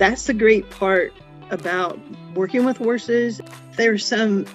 that's 0.00 0.24
the 0.24 0.32
great 0.32 0.68
part 0.70 1.12
about 1.50 1.98
working 2.34 2.64
with 2.64 2.78
horses. 2.78 3.38
There's 3.76 4.04
some, 4.04 4.46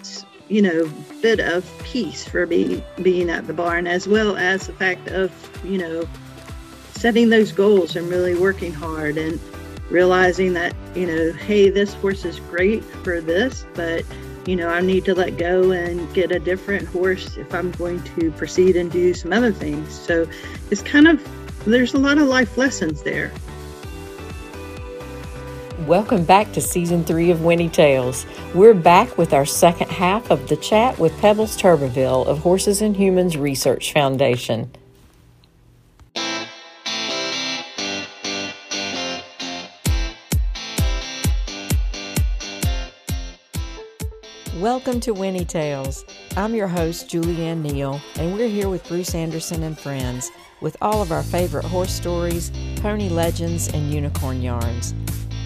you 0.47 0.59
know, 0.59 0.91
bit 1.21 1.39
of 1.39 1.63
peace 1.83 2.27
for 2.27 2.47
me 2.47 2.83
being 3.03 3.29
at 3.29 3.45
the 3.45 3.53
barn, 3.53 3.85
as 3.85 4.07
well 4.07 4.35
as 4.37 4.65
the 4.65 4.73
fact 4.73 5.07
of, 5.09 5.31
you 5.63 5.77
know, 5.77 6.07
setting 6.93 7.29
those 7.29 7.51
goals 7.51 7.95
and 7.95 8.09
really 8.09 8.33
working 8.33 8.73
hard 8.73 9.17
and 9.19 9.39
realizing 9.91 10.53
that, 10.53 10.75
you 10.95 11.05
know, 11.05 11.31
hey, 11.33 11.69
this 11.69 11.93
horse 11.93 12.25
is 12.25 12.39
great 12.39 12.83
for 12.83 13.21
this, 13.21 13.67
but 13.75 14.03
you 14.47 14.55
know, 14.55 14.69
I 14.69 14.81
need 14.81 15.05
to 15.05 15.13
let 15.13 15.37
go 15.37 15.71
and 15.71 16.11
get 16.13 16.31
a 16.31 16.39
different 16.39 16.87
horse 16.87 17.37
if 17.37 17.53
I'm 17.53 17.71
going 17.71 18.01
to 18.15 18.31
proceed 18.31 18.75
and 18.75 18.91
do 18.91 19.13
some 19.13 19.31
other 19.31 19.51
things. 19.51 19.93
So 19.93 20.27
it's 20.71 20.81
kind 20.81 21.07
of, 21.07 21.65
there's 21.65 21.93
a 21.93 21.99
lot 21.99 22.17
of 22.17 22.27
life 22.27 22.57
lessons 22.57 23.03
there. 23.03 23.31
Welcome 25.85 26.25
back 26.25 26.51
to 26.53 26.61
season 26.61 27.03
three 27.03 27.29
of 27.29 27.43
Winnie 27.43 27.69
Tales. 27.69 28.25
We're 28.55 28.73
back 28.73 29.19
with 29.19 29.33
our 29.33 29.45
second 29.45 29.91
half 29.91 30.31
of 30.31 30.49
the 30.49 30.55
chat 30.55 30.97
with 30.97 31.15
Pebbles 31.19 31.55
Turbeville 31.55 32.25
of 32.25 32.39
Horses 32.39 32.81
and 32.81 32.97
Humans 32.97 33.37
Research 33.37 33.93
Foundation. 33.93 34.71
Welcome 44.57 44.99
to 45.01 45.13
Winnie 45.13 45.45
Tales. 45.45 46.03
I'm 46.35 46.55
your 46.55 46.67
host, 46.67 47.09
Julianne 47.09 47.61
Neal, 47.61 48.01
and 48.15 48.33
we're 48.33 48.49
here 48.49 48.69
with 48.69 48.87
Bruce 48.87 49.13
Anderson 49.13 49.61
and 49.61 49.77
friends 49.77 50.31
with 50.61 50.75
all 50.81 51.03
of 51.03 51.11
our 51.11 51.21
favorite 51.21 51.65
horse 51.65 51.93
stories, 51.93 52.51
pony 52.77 53.07
legends, 53.07 53.67
and 53.67 53.93
unicorn 53.93 54.41
yarns. 54.41 54.95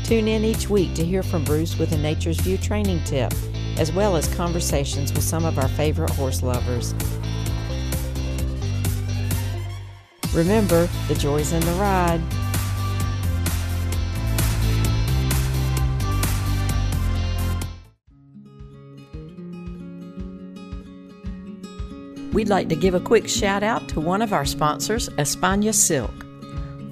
Tune 0.10 0.28
in 0.28 0.44
each 0.44 0.72
week 0.72 0.96
to 0.96 1.06
hear 1.06 1.22
from 1.22 1.44
Bruce 1.44 1.78
with 1.78 1.92
a 1.92 1.98
Nature's 2.00 2.40
View 2.40 2.58
training 2.58 3.00
tip, 3.04 3.32
as 3.78 3.92
well 3.92 4.16
as 4.16 4.28
conversations 4.34 5.14
with 5.14 5.22
some 5.22 5.46
of 5.46 5.60
our 5.60 5.68
favorite 5.68 6.10
horse 6.10 6.42
lovers. 6.42 6.96
Remember, 10.34 10.90
the 11.08 11.14
joy's 11.14 11.54
in 11.54 11.60
the 11.60 11.74
ride. 11.74 12.20
We'd 22.34 22.50
like 22.50 22.68
to 22.70 22.76
give 22.76 22.96
a 22.96 23.00
quick 23.00 23.28
shout 23.28 23.62
out 23.62 23.88
to 23.90 24.00
one 24.00 24.24
of 24.24 24.34
our 24.34 24.46
sponsors, 24.46 25.08
Espana 25.20 25.72
Silk. 25.72 26.26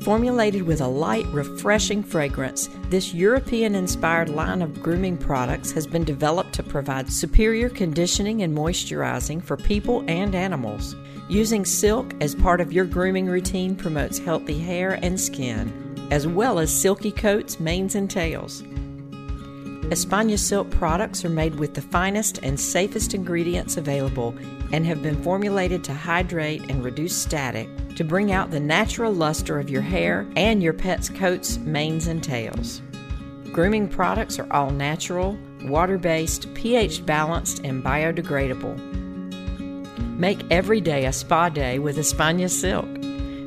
Formulated 0.07 0.61
with 0.61 0.79
a 0.79 0.87
light, 0.87 1.25
refreshing 1.33 2.01
fragrance, 2.01 2.69
this 2.83 3.13
European 3.13 3.75
inspired 3.75 4.29
line 4.29 4.61
of 4.61 4.81
grooming 4.81 5.17
products 5.17 5.69
has 5.73 5.85
been 5.85 6.05
developed 6.05 6.53
to 6.53 6.63
provide 6.63 7.11
superior 7.11 7.67
conditioning 7.67 8.41
and 8.41 8.57
moisturizing 8.57 9.43
for 9.43 9.57
people 9.57 10.05
and 10.07 10.33
animals. 10.33 10.95
Using 11.27 11.65
silk 11.65 12.13
as 12.21 12.33
part 12.35 12.61
of 12.61 12.71
your 12.71 12.85
grooming 12.85 13.25
routine 13.25 13.75
promotes 13.75 14.17
healthy 14.17 14.57
hair 14.57 14.97
and 15.03 15.19
skin, 15.19 16.07
as 16.09 16.25
well 16.25 16.57
as 16.57 16.71
silky 16.71 17.11
coats, 17.11 17.59
manes, 17.59 17.95
and 17.95 18.09
tails. 18.09 18.63
Espana 19.89 20.37
Silk 20.37 20.69
products 20.69 21.23
are 21.23 21.29
made 21.29 21.55
with 21.55 21.73
the 21.73 21.81
finest 21.81 22.39
and 22.43 22.59
safest 22.59 23.13
ingredients 23.13 23.77
available 23.77 24.35
and 24.73 24.85
have 24.85 25.01
been 25.01 25.23
formulated 25.23 25.81
to 25.85 25.93
hydrate 25.93 26.69
and 26.69 26.83
reduce 26.83 27.15
static 27.15 27.69
to 27.95 28.03
bring 28.03 28.33
out 28.33 28.51
the 28.51 28.59
natural 28.59 29.13
luster 29.13 29.59
of 29.59 29.69
your 29.69 29.81
hair 29.81 30.27
and 30.35 30.61
your 30.61 30.73
pet's 30.73 31.07
coats, 31.07 31.57
manes, 31.59 32.07
and 32.07 32.21
tails. 32.21 32.81
Grooming 33.53 33.87
products 33.87 34.37
are 34.39 34.51
all 34.51 34.71
natural, 34.71 35.37
water 35.63 35.97
based, 35.97 36.53
pH 36.53 37.05
balanced, 37.05 37.59
and 37.63 37.81
biodegradable. 37.81 38.77
Make 40.17 40.43
every 40.51 40.81
day 40.81 41.05
a 41.05 41.13
spa 41.13 41.47
day 41.47 41.79
with 41.79 41.97
Espana 41.97 42.49
Silk. 42.49 42.89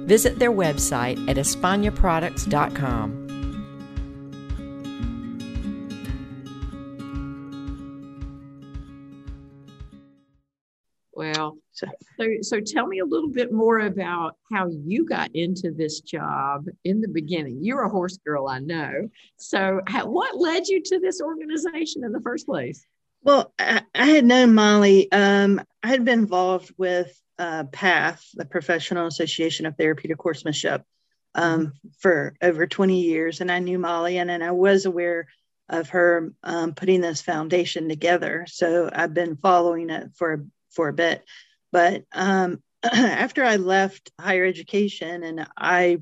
Visit 0.06 0.38
their 0.38 0.52
website 0.52 1.28
at 1.28 1.36
espanaproducts.com. 1.36 3.19
Well, 11.88 12.38
so, 12.42 12.56
so 12.56 12.60
tell 12.60 12.86
me 12.86 12.98
a 13.00 13.04
little 13.04 13.30
bit 13.30 13.52
more 13.52 13.80
about 13.80 14.36
how 14.52 14.68
you 14.68 15.06
got 15.06 15.34
into 15.34 15.72
this 15.72 16.00
job 16.00 16.66
in 16.84 17.00
the 17.00 17.08
beginning. 17.08 17.58
You're 17.62 17.82
a 17.82 17.88
horse 17.88 18.18
girl, 18.18 18.48
I 18.48 18.58
know. 18.58 19.08
So, 19.36 19.80
how, 19.86 20.06
what 20.06 20.38
led 20.38 20.66
you 20.68 20.82
to 20.82 21.00
this 21.00 21.20
organization 21.20 22.04
in 22.04 22.12
the 22.12 22.20
first 22.20 22.46
place? 22.46 22.86
Well, 23.22 23.52
I, 23.58 23.82
I 23.94 24.06
had 24.06 24.24
known 24.24 24.54
Molly. 24.54 25.10
Um, 25.12 25.60
I 25.82 25.88
had 25.88 26.04
been 26.04 26.20
involved 26.20 26.72
with 26.78 27.18
uh, 27.38 27.64
PATH, 27.64 28.24
the 28.34 28.44
Professional 28.44 29.06
Association 29.06 29.66
of 29.66 29.76
Therapeutic 29.76 30.20
Horsemanship, 30.20 30.82
um, 31.34 31.74
for 31.98 32.34
over 32.42 32.66
20 32.66 33.00
years, 33.00 33.40
and 33.40 33.50
I 33.52 33.60
knew 33.60 33.78
Molly, 33.78 34.18
and, 34.18 34.30
and 34.30 34.42
I 34.42 34.50
was 34.50 34.84
aware 34.84 35.28
of 35.68 35.90
her 35.90 36.32
um, 36.42 36.74
putting 36.74 37.00
this 37.00 37.22
foundation 37.22 37.88
together. 37.88 38.44
So 38.48 38.90
I've 38.92 39.14
been 39.14 39.36
following 39.36 39.90
it 39.90 40.10
for 40.16 40.44
for 40.70 40.88
a 40.88 40.92
bit. 40.92 41.24
But 41.72 42.04
um, 42.12 42.62
after 42.82 43.44
I 43.44 43.56
left 43.56 44.10
higher 44.18 44.44
education 44.44 45.22
and 45.22 45.46
I 45.56 46.00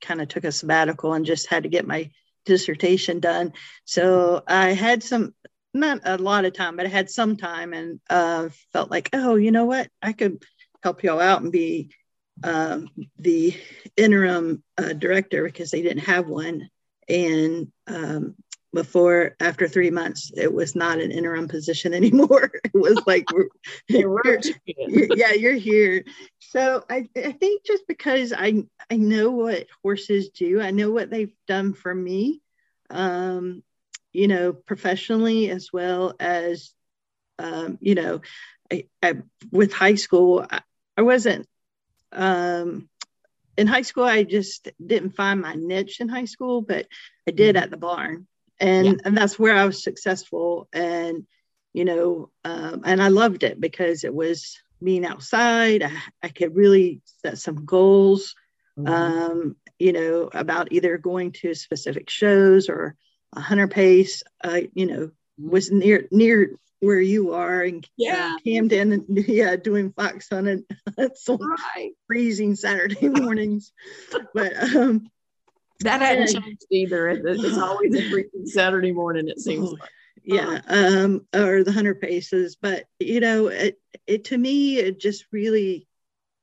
kind 0.00 0.20
of 0.20 0.28
took 0.28 0.44
a 0.44 0.52
sabbatical 0.52 1.14
and 1.14 1.24
just 1.24 1.48
had 1.48 1.62
to 1.62 1.68
get 1.68 1.86
my 1.86 2.10
dissertation 2.44 3.20
done. 3.20 3.52
So 3.84 4.42
I 4.46 4.70
had 4.70 5.02
some, 5.02 5.34
not 5.72 6.00
a 6.04 6.18
lot 6.18 6.44
of 6.44 6.52
time, 6.52 6.76
but 6.76 6.86
I 6.86 6.90
had 6.90 7.08
some 7.08 7.36
time 7.36 7.72
and 7.72 8.00
uh, 8.10 8.48
felt 8.72 8.90
like, 8.90 9.10
oh, 9.12 9.36
you 9.36 9.52
know 9.52 9.64
what? 9.64 9.88
I 10.02 10.12
could 10.12 10.42
help 10.82 11.02
y'all 11.02 11.20
out 11.20 11.42
and 11.42 11.52
be 11.52 11.90
um, 12.42 12.88
the 13.18 13.56
interim 13.96 14.62
uh, 14.76 14.92
director 14.92 15.44
because 15.44 15.70
they 15.70 15.82
didn't 15.82 16.04
have 16.04 16.26
one. 16.26 16.68
And 17.08 17.72
um, 17.86 18.34
before 18.72 19.36
after 19.40 19.68
three 19.68 19.90
months 19.90 20.32
it 20.36 20.52
was 20.52 20.74
not 20.74 21.00
an 21.00 21.10
interim 21.10 21.48
position 21.48 21.94
anymore. 22.00 22.50
It 22.64 22.74
was 22.74 23.02
like 23.06 23.26
you're, 23.88 24.40
you're, 24.64 25.16
yeah 25.16 25.32
you're 25.32 25.54
here. 25.54 26.04
So 26.40 26.84
I, 26.90 27.08
I 27.16 27.32
think 27.32 27.64
just 27.64 27.86
because 27.88 28.32
i 28.36 28.64
i 28.90 28.96
know 28.96 29.30
what 29.30 29.66
horses 29.82 30.28
do 30.30 30.60
i 30.60 30.70
know 30.70 30.90
what 30.90 31.08
they've 31.08 31.34
done 31.46 31.72
for 31.72 31.94
me 31.94 32.42
um 32.90 33.62
you 34.12 34.28
know 34.28 34.52
professionally 34.52 35.48
as 35.50 35.72
well 35.72 36.14
as 36.20 36.72
um 37.38 37.78
you 37.80 37.94
know 37.94 38.20
I, 38.70 38.84
I 39.02 39.14
with 39.50 39.72
high 39.72 39.94
school 39.94 40.46
I, 40.48 40.60
I 40.96 41.02
wasn't 41.02 41.48
um 42.12 42.88
in 43.56 43.66
high 43.66 43.82
school 43.82 44.04
i 44.04 44.22
just 44.22 44.68
didn't 44.84 45.16
find 45.16 45.40
my 45.40 45.54
niche 45.54 46.00
in 46.00 46.08
high 46.08 46.26
school 46.26 46.60
but 46.60 46.86
i 47.26 47.30
did 47.30 47.56
mm-hmm. 47.56 47.62
at 47.62 47.70
the 47.70 47.76
barn 47.76 48.26
and 48.62 48.86
yeah. 48.86 48.92
and 49.04 49.16
that's 49.16 49.38
where 49.38 49.56
I 49.56 49.66
was 49.66 49.82
successful 49.82 50.68
and 50.72 51.26
you 51.72 51.84
know 51.84 52.30
um, 52.44 52.82
and 52.84 53.02
I 53.02 53.08
loved 53.08 53.42
it 53.42 53.60
because 53.60 54.04
it 54.04 54.14
was 54.14 54.58
being 54.82 55.04
outside 55.04 55.82
I, 55.82 55.92
I 56.22 56.28
could 56.28 56.56
really 56.56 57.02
set 57.22 57.38
some 57.38 57.64
goals 57.64 58.34
mm-hmm. 58.78 58.92
um, 58.92 59.56
you 59.78 59.92
know 59.92 60.30
about 60.32 60.72
either 60.72 60.96
going 60.96 61.32
to 61.42 61.54
specific 61.54 62.08
shows 62.08 62.68
or 62.68 62.96
a 63.34 63.40
hunter 63.40 63.68
pace 63.68 64.22
uh, 64.44 64.60
you 64.74 64.86
know 64.86 65.10
was 65.38 65.70
near 65.70 66.06
near 66.12 66.56
where 66.80 67.00
you 67.00 67.32
are 67.32 67.62
and 67.62 67.88
yeah. 67.96 68.34
Uh, 68.34 68.38
Camden 68.44 68.92
and 68.92 69.06
yeah 69.28 69.56
doing 69.56 69.92
fox 69.92 70.28
hunting 70.30 70.64
on 70.98 71.10
right. 71.76 71.92
freezing 72.06 72.54
Saturday 72.54 73.08
mornings 73.08 73.72
but 74.34 74.74
um 74.74 75.10
that 75.82 76.00
hadn't 76.00 76.28
changed 76.28 76.66
either. 76.70 77.08
It's 77.08 77.58
always 77.58 77.94
a 77.94 78.02
freaking 78.12 78.46
Saturday 78.46 78.92
morning, 78.92 79.28
it 79.28 79.40
seems 79.40 79.68
oh, 79.68 79.72
like. 79.72 79.90
Yeah, 80.24 80.60
um, 80.68 81.26
or 81.34 81.64
the 81.64 81.72
hunter 81.72 81.96
paces, 81.96 82.54
but 82.54 82.84
you 83.00 83.18
know, 83.18 83.48
it, 83.48 83.80
it 84.06 84.24
to 84.26 84.38
me, 84.38 84.78
it 84.78 85.00
just 85.00 85.26
really, 85.32 85.88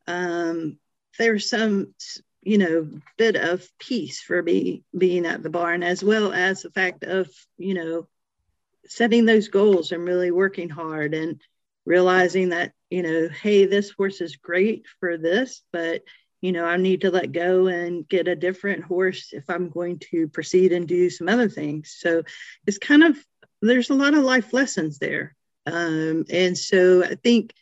um, 0.06 0.77
there's 1.18 1.50
some, 1.50 1.94
you 2.41 2.57
know, 2.57 2.89
bit 3.18 3.38
of 3.38 3.65
peace 3.80 4.21
for 4.21 4.44
me 4.44 4.83
being 4.97 5.25
at 5.25 5.44
the 5.44 5.50
barn, 5.50 5.81
as 5.83 6.03
well 6.03 6.33
as 6.33 6.62
the 6.62 6.71
fact 6.71 7.06
of, 7.06 7.30
you 7.57 7.74
know, 7.74 8.07
setting 8.86 9.25
those 9.25 9.47
goals 9.47 9.94
and 9.94 10.03
really 10.03 10.31
working 10.31 10.69
hard 10.69 11.13
and 11.13 11.39
realizing 11.86 12.50
that, 12.50 12.74
you 12.89 13.03
know, 13.03 13.30
hey, 13.30 13.65
this 13.65 13.91
horse 13.91 14.19
is 14.19 14.36
great 14.36 14.86
for 15.00 15.18
this, 15.18 15.62
but 15.71 16.03
you 16.41 16.51
know, 16.51 16.65
I 16.65 16.77
need 16.77 17.01
to 17.01 17.12
let 17.12 17.31
go 17.31 17.68
and 17.68 18.07
get 18.07 18.27
a 18.27 18.36
different 18.36 18.83
horse 18.83 19.30
if 19.33 19.50
I'm 19.50 19.69
going 19.69 20.00
to 20.12 20.27
proceed 20.27 20.71
and 20.71 20.88
do 20.88 21.09
some 21.09 21.27
other 21.27 21.50
things. 21.50 21.95
So 21.97 22.24
it's 22.65 22.77
kind 22.77 23.03
of, 23.03 23.18
there's 23.62 23.89
a 23.89 23.95
lot 23.95 24.13
of 24.13 24.24
life 24.24 24.53
lessons 24.53 25.00
there. 25.00 25.36
Um, 25.65 26.25
and 26.30 26.57
so 26.57 27.03
I 27.03 27.15
think 27.15 27.53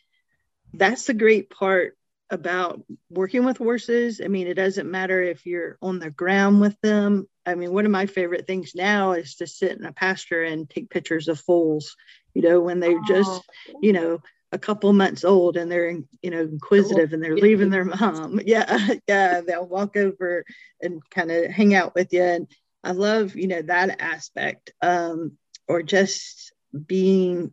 that's 0.72 1.06
the 1.06 1.14
great 1.14 1.50
part 1.50 1.96
about 2.30 2.82
working 3.10 3.44
with 3.44 3.56
horses. 3.56 4.20
I 4.22 4.28
mean, 4.28 4.46
it 4.46 4.54
doesn't 4.54 4.90
matter 4.90 5.22
if 5.22 5.46
you're 5.46 5.78
on 5.80 5.98
the 5.98 6.10
ground 6.10 6.60
with 6.60 6.78
them. 6.82 7.26
I 7.46 7.54
mean, 7.54 7.72
one 7.72 7.86
of 7.86 7.90
my 7.90 8.06
favorite 8.06 8.46
things 8.46 8.74
now 8.74 9.12
is 9.12 9.36
to 9.36 9.46
sit 9.46 9.78
in 9.78 9.86
a 9.86 9.92
pasture 9.92 10.44
and 10.44 10.68
take 10.68 10.90
pictures 10.90 11.28
of 11.28 11.40
foals, 11.40 11.96
you 12.34 12.42
know, 12.42 12.60
when 12.60 12.80
they're 12.80 13.00
just, 13.08 13.30
oh. 13.70 13.78
you 13.82 13.94
know, 13.94 14.20
a 14.52 14.58
couple 14.58 14.92
months 14.92 15.24
old 15.24 15.56
and 15.56 15.70
they're, 15.70 15.90
you 16.22 16.30
know, 16.30 16.40
inquisitive 16.40 17.12
and 17.12 17.22
they're 17.22 17.36
leaving 17.36 17.70
their 17.70 17.84
mom. 17.84 18.40
Yeah. 18.46 18.94
Yeah. 19.06 19.42
They'll 19.42 19.66
walk 19.66 19.96
over 19.96 20.44
and 20.80 21.02
kind 21.10 21.30
of 21.30 21.50
hang 21.50 21.74
out 21.74 21.94
with 21.94 22.12
you. 22.12 22.22
And 22.22 22.48
I 22.82 22.92
love, 22.92 23.36
you 23.36 23.46
know, 23.48 23.62
that 23.62 24.00
aspect 24.00 24.72
um, 24.80 25.32
or 25.66 25.82
just 25.82 26.52
being 26.86 27.52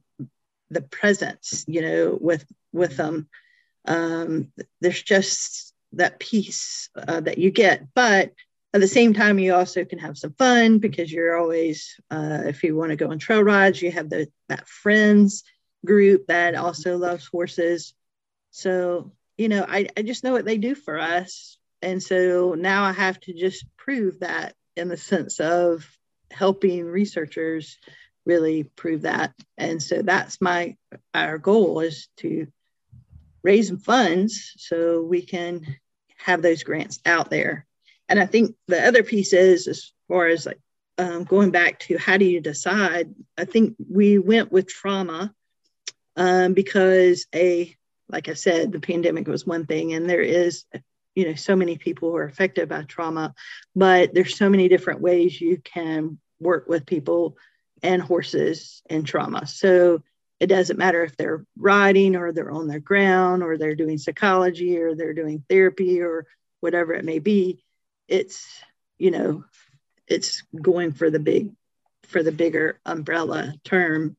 the 0.70 0.82
presence, 0.82 1.66
you 1.68 1.82
know, 1.82 2.18
with, 2.20 2.46
with 2.72 2.98
them 2.98 3.28
um, 3.88 4.52
there's 4.82 5.02
just 5.02 5.74
that 5.94 6.20
piece 6.20 6.90
uh, 6.96 7.22
that 7.22 7.38
you 7.38 7.52
get 7.52 7.88
but 7.94 8.34
at 8.74 8.82
the 8.82 8.88
same 8.88 9.14
time 9.14 9.40
you 9.40 9.54
also 9.54 9.86
can 9.86 10.00
have 10.00 10.18
some 10.18 10.34
fun 10.34 10.80
because 10.80 11.12
you're 11.12 11.38
always 11.38 11.96
uh, 12.12 12.42
if 12.46 12.64
you 12.64 12.76
want 12.76 12.90
to 12.90 12.96
go 12.96 13.10
on 13.10 13.20
trail 13.20 13.42
rides 13.42 13.82
you 13.82 13.92
have 13.92 14.10
the 14.10 14.28
that 14.50 14.68
friends 14.68 15.44
group 15.86 16.28
that 16.28 16.56
also 16.56 16.98
loves 16.98 17.26
horses 17.28 17.94
so 18.52 19.12
you 19.38 19.50
know 19.50 19.66
I, 19.68 19.88
I 19.96 20.02
just 20.02 20.24
know 20.24 20.34
what 20.34 20.46
they 20.46 20.58
do 20.58 20.76
for 20.76 21.00
us 21.00 21.58
and 21.82 22.02
so 22.02 22.56
now 22.58 22.84
i 22.84 22.92
have 22.92 23.20
to 23.22 23.34
just 23.34 23.66
prove 23.78 24.20
that 24.20 24.56
in 24.76 24.88
the 24.90 24.98
sense 24.98 25.40
of 25.40 25.86
helping 26.32 26.86
researchers 26.86 27.78
really 28.26 28.64
prove 28.64 29.04
that 29.04 29.34
and 29.58 29.82
so 29.82 30.02
that's 30.02 30.42
my 30.42 30.76
our 31.14 31.38
goal 31.38 31.80
is 31.82 32.08
to 32.18 32.48
raise 33.46 33.70
funds 33.70 34.54
so 34.58 35.04
we 35.04 35.22
can 35.22 35.78
have 36.18 36.42
those 36.42 36.64
grants 36.64 37.00
out 37.06 37.30
there. 37.30 37.68
And 38.10 38.20
I 38.20 38.26
think 38.26 38.56
the 38.68 38.86
other 38.86 39.04
piece 39.04 39.34
is 39.34 39.68
as 39.68 39.92
far 40.08 40.28
as 40.28 40.48
like 40.48 40.60
um, 40.98 41.24
going 41.24 41.52
back 41.52 41.80
to 41.82 41.98
how 41.98 42.18
do 42.18 42.26
you 42.26 42.42
decide? 42.42 43.14
I 43.38 43.46
think 43.46 43.76
we 43.90 44.18
went 44.18 44.52
with 44.52 44.68
trauma 44.68 45.34
um, 46.16 46.54
because 46.54 47.28
a 47.34 47.76
like 48.08 48.30
I 48.30 48.34
said, 48.34 48.72
the 48.72 48.80
pandemic 48.80 49.28
was 49.28 49.48
one 49.48 49.66
thing, 49.66 49.94
and 49.94 50.10
there 50.10 50.22
is 50.22 50.66
you 51.16 51.28
know 51.28 51.36
so 51.36 51.56
many 51.56 51.78
people 51.78 52.12
who 52.12 52.18
are 52.18 52.26
affected 52.26 52.70
by 52.70 52.84
trauma, 52.84 53.34
but 53.76 54.14
there's 54.14 54.38
so 54.38 54.50
many 54.50 54.68
different 54.68 55.02
ways 55.02 55.40
you 55.40 55.58
can 55.58 56.20
work 56.40 56.68
with 56.68 56.86
people 56.86 57.38
and 57.82 58.02
horses 58.02 58.82
and 58.90 59.06
trauma. 59.06 59.48
So 59.48 60.02
it 60.40 60.48
doesn't 60.48 60.78
matter 60.78 61.04
if 61.04 61.16
they're 61.16 61.46
riding 61.58 62.16
or 62.16 62.32
they're 62.32 62.52
on 62.52 62.68
the 62.68 62.80
ground 62.80 63.42
or 63.42 63.58
they're 63.58 63.76
doing 63.76 63.98
psychology 63.98 64.78
or 64.78 64.96
they're 64.96 65.14
doing 65.14 65.44
therapy 65.50 66.02
or 66.02 66.28
whatever 66.60 66.94
it 66.94 67.06
may 67.06 67.20
be 67.20 67.64
it's 68.08 68.48
you 68.98 69.12
know 69.12 69.44
it's 70.08 70.44
going 70.60 70.92
for 70.92 71.10
the 71.10 71.20
big 71.20 71.52
for 72.04 72.22
the 72.24 72.32
bigger 72.32 72.80
umbrella 72.86 73.54
term 73.64 74.16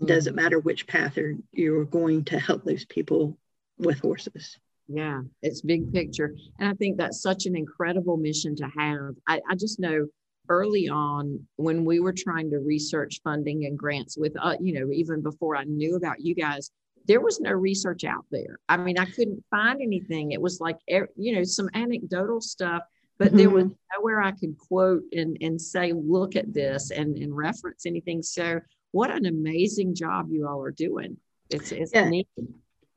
mm-hmm. 0.00 0.06
doesn't 0.06 0.34
matter 0.34 0.58
which 0.58 0.86
path 0.86 1.16
you're, 1.16 1.34
you're 1.52 1.84
going 1.84 2.24
to 2.24 2.38
help 2.38 2.64
those 2.64 2.84
people 2.84 3.36
with 3.78 4.00
horses 4.00 4.58
yeah 4.88 5.20
it's 5.42 5.60
big 5.62 5.92
picture 5.92 6.34
and 6.58 6.68
i 6.68 6.74
think 6.74 6.96
that's 6.96 7.20
such 7.20 7.46
an 7.46 7.56
incredible 7.56 8.16
mission 8.16 8.54
to 8.54 8.64
have 8.76 9.14
i, 9.26 9.40
I 9.50 9.54
just 9.54 9.80
know 9.80 10.06
early 10.48 10.88
on 10.88 11.40
when 11.56 11.84
we 11.84 12.00
were 12.00 12.12
trying 12.12 12.50
to 12.50 12.58
research 12.58 13.20
funding 13.24 13.66
and 13.66 13.78
grants 13.78 14.16
with 14.16 14.32
uh, 14.40 14.56
you 14.60 14.78
know 14.78 14.92
even 14.92 15.22
before 15.22 15.56
i 15.56 15.64
knew 15.64 15.96
about 15.96 16.20
you 16.20 16.34
guys 16.34 16.70
there 17.06 17.20
was 17.20 17.40
no 17.40 17.50
research 17.50 18.04
out 18.04 18.24
there 18.30 18.58
i 18.68 18.76
mean 18.76 18.98
i 18.98 19.04
couldn't 19.04 19.42
find 19.50 19.80
anything 19.80 20.32
it 20.32 20.40
was 20.40 20.60
like 20.60 20.78
you 20.86 21.34
know 21.34 21.42
some 21.42 21.68
anecdotal 21.74 22.40
stuff 22.40 22.82
but 23.18 23.28
mm-hmm. 23.28 23.36
there 23.38 23.50
was 23.50 23.64
mm-hmm. 23.64 23.98
nowhere 23.98 24.22
i 24.22 24.30
could 24.30 24.56
quote 24.56 25.02
and, 25.12 25.36
and 25.40 25.60
say 25.60 25.92
look 25.92 26.36
at 26.36 26.52
this 26.52 26.90
and, 26.90 27.16
and 27.16 27.36
reference 27.36 27.86
anything 27.86 28.22
so 28.22 28.60
what 28.96 29.10
an 29.10 29.26
amazing 29.26 29.94
job 29.94 30.30
you 30.30 30.48
all 30.48 30.62
are 30.62 30.70
doing 30.70 31.18
it's, 31.50 31.70
it's 31.70 31.92
yeah. 31.92 32.08
neat 32.08 32.26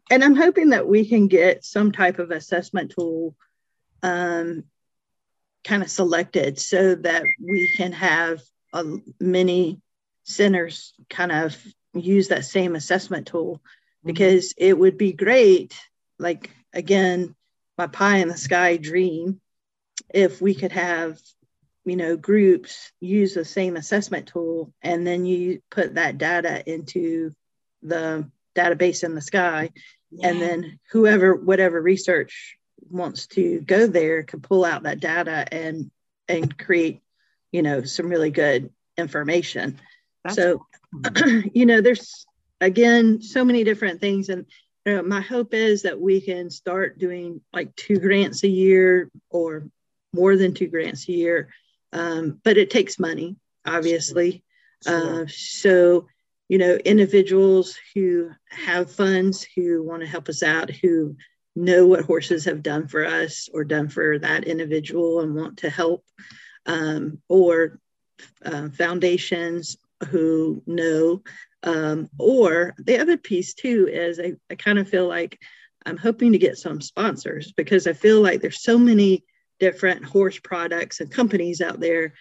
and 0.09 0.23
i'm 0.23 0.35
hoping 0.35 0.69
that 0.69 0.87
we 0.87 1.05
can 1.05 1.27
get 1.27 1.65
some 1.65 1.91
type 1.91 2.19
of 2.19 2.31
assessment 2.31 2.89
tool 2.91 3.35
um, 4.01 4.63
kind 5.65 5.83
of 5.83 5.89
selected 5.89 6.57
so 6.57 6.95
that 6.95 7.23
we 7.37 7.69
can 7.75 7.91
have 7.91 8.39
uh, 8.71 8.85
many 9.19 9.81
centers 10.23 10.93
kind 11.09 11.33
of 11.33 11.57
use 11.93 12.29
that 12.29 12.45
same 12.45 12.77
assessment 12.77 13.27
tool 13.27 13.55
mm-hmm. 13.55 14.07
because 14.07 14.53
it 14.57 14.77
would 14.79 14.97
be 14.97 15.11
great 15.11 15.77
like 16.17 16.49
again 16.71 17.35
my 17.77 17.87
pie 17.87 18.19
in 18.19 18.29
the 18.29 18.37
sky 18.37 18.77
dream 18.77 19.41
if 20.13 20.41
we 20.41 20.55
could 20.55 20.71
have 20.71 21.19
you 21.89 21.95
know 21.95 22.15
groups 22.15 22.91
use 22.99 23.33
the 23.33 23.45
same 23.45 23.75
assessment 23.75 24.27
tool 24.27 24.71
and 24.81 25.05
then 25.05 25.25
you 25.25 25.61
put 25.71 25.95
that 25.95 26.17
data 26.17 26.63
into 26.71 27.33
the 27.81 28.29
database 28.55 29.03
in 29.03 29.15
the 29.15 29.21
sky 29.21 29.69
yeah. 30.11 30.29
and 30.29 30.41
then 30.41 30.79
whoever 30.91 31.35
whatever 31.35 31.81
research 31.81 32.57
wants 32.89 33.27
to 33.27 33.61
go 33.61 33.87
there 33.87 34.23
can 34.23 34.41
pull 34.41 34.65
out 34.65 34.83
that 34.83 34.99
data 34.99 35.45
and 35.51 35.89
and 36.27 36.57
create 36.57 37.01
you 37.51 37.61
know 37.61 37.83
some 37.83 38.07
really 38.07 38.31
good 38.31 38.69
information 38.97 39.79
That's 40.23 40.35
so 40.35 40.65
cool. 41.13 41.43
you 41.53 41.65
know 41.65 41.81
there's 41.81 42.25
again 42.61 43.21
so 43.21 43.43
many 43.43 43.63
different 43.63 44.01
things 44.01 44.29
and 44.29 44.45
you 44.85 44.95
know, 44.95 45.03
my 45.03 45.21
hope 45.21 45.53
is 45.53 45.83
that 45.83 45.99
we 45.99 46.21
can 46.21 46.49
start 46.49 46.97
doing 46.97 47.41
like 47.53 47.75
two 47.75 47.99
grants 47.99 48.43
a 48.43 48.47
year 48.47 49.09
or 49.29 49.67
more 50.13 50.35
than 50.35 50.53
two 50.53 50.67
grants 50.67 51.07
a 51.07 51.11
year 51.11 51.49
um, 51.93 52.39
but 52.43 52.57
it 52.57 52.69
takes 52.69 52.99
money 52.99 53.35
obviously 53.65 54.43
sure. 54.83 55.23
Uh, 55.23 55.25
so 55.27 56.07
you 56.47 56.57
know 56.57 56.75
individuals 56.75 57.77
who 57.93 58.31
have 58.49 58.91
funds 58.91 59.45
who 59.55 59.83
want 59.83 60.01
to 60.01 60.07
help 60.07 60.29
us 60.29 60.41
out 60.41 60.69
who 60.69 61.15
know 61.59 61.85
what 61.85 62.05
horses 62.05 62.45
have 62.45 62.63
done 62.63 62.87
for 62.87 63.05
us 63.05 63.49
or 63.53 63.63
done 63.63 63.89
for 63.89 64.17
that 64.19 64.45
individual 64.45 65.21
and 65.21 65.35
want 65.35 65.57
to 65.57 65.69
help, 65.69 66.05
um, 66.65 67.19
or 67.27 67.79
uh, 68.45 68.69
foundations 68.69 69.77
who 70.09 70.63
know. 70.65 71.21
Um, 71.61 72.09
or 72.17 72.73
the 72.77 72.99
other 72.99 73.17
piece 73.17 73.53
too 73.53 73.89
is 73.91 74.17
I, 74.17 74.35
I 74.49 74.55
kind 74.55 74.79
of 74.79 74.87
feel 74.87 75.07
like 75.07 75.37
I'm 75.85 75.97
hoping 75.97 76.31
to 76.31 76.37
get 76.37 76.57
some 76.57 76.79
sponsors 76.79 77.51
because 77.51 77.85
I 77.85 77.93
feel 77.93 78.21
like 78.21 78.39
there's 78.39 78.63
so 78.63 78.77
many 78.77 79.25
different 79.59 80.03
horse 80.05 80.39
products 80.39 80.99
and 80.99 81.11
companies 81.11 81.61
out 81.61 81.79
there 81.79 82.13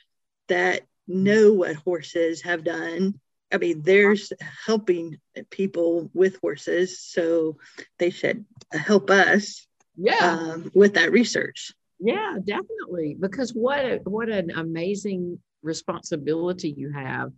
that 0.49 0.83
know 1.07 1.53
what 1.53 1.77
horses 1.77 2.43
have 2.43 2.65
done 2.65 3.19
I 3.53 3.57
mean, 3.57 3.83
there's 3.83 4.33
helping 4.67 5.19
people 5.51 6.11
with 6.13 6.39
horses, 6.41 7.01
so 7.01 7.57
they 7.99 8.11
should 8.11 8.45
help 8.73 9.11
us. 9.11 9.67
Yeah, 9.97 10.17
um, 10.21 10.71
with 10.75 10.95
that 10.95 11.13
research. 11.13 11.73
Yeah, 11.99 12.37
definitely. 12.45 13.17
Because 13.19 13.51
what 13.53 13.81
a, 13.81 14.01
what 14.05 14.29
an 14.29 14.51
amazing 14.53 15.41
responsibility 15.63 16.71
you 16.71 16.93
have. 16.93 17.33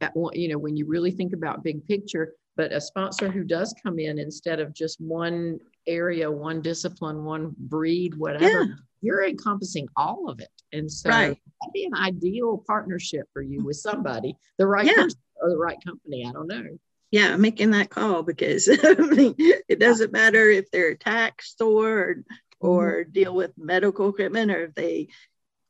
At 0.00 0.14
one, 0.16 0.34
you 0.34 0.48
know, 0.48 0.58
when 0.58 0.76
you 0.76 0.86
really 0.86 1.10
think 1.10 1.32
about 1.32 1.62
big 1.62 1.86
picture, 1.86 2.34
but 2.56 2.72
a 2.72 2.80
sponsor 2.80 3.30
who 3.30 3.44
does 3.44 3.74
come 3.82 3.98
in 3.98 4.18
instead 4.18 4.60
of 4.60 4.74
just 4.74 5.00
one 5.00 5.58
area, 5.86 6.30
one 6.30 6.60
discipline, 6.60 7.24
one 7.24 7.54
breed, 7.56 8.14
whatever. 8.14 8.64
Yeah. 8.64 8.74
You're 9.02 9.24
encompassing 9.24 9.88
all 9.96 10.30
of 10.30 10.40
it. 10.40 10.48
And 10.72 10.90
so 10.90 11.10
right. 11.10 11.38
that'd 11.60 11.72
be 11.74 11.84
an 11.84 11.94
ideal 11.94 12.62
partnership 12.66 13.26
for 13.32 13.42
you 13.42 13.62
with 13.62 13.76
somebody, 13.76 14.36
the 14.58 14.66
right 14.66 14.86
yeah. 14.86 14.94
person 14.94 15.20
or 15.40 15.50
the 15.50 15.58
right 15.58 15.78
company. 15.84 16.24
I 16.26 16.32
don't 16.32 16.48
know. 16.48 16.78
Yeah, 17.10 17.36
making 17.36 17.72
that 17.72 17.90
call 17.90 18.22
because 18.22 18.68
I 18.82 18.94
mean, 18.94 19.34
it 19.38 19.78
doesn't 19.78 20.12
matter 20.12 20.48
if 20.48 20.70
they're 20.70 20.92
a 20.92 20.96
tax 20.96 21.50
store 21.50 21.98
or, 21.98 22.24
or 22.60 22.92
mm-hmm. 23.02 23.12
deal 23.12 23.34
with 23.34 23.52
medical 23.58 24.08
equipment 24.08 24.50
or 24.50 24.64
if 24.64 24.74
they 24.74 25.08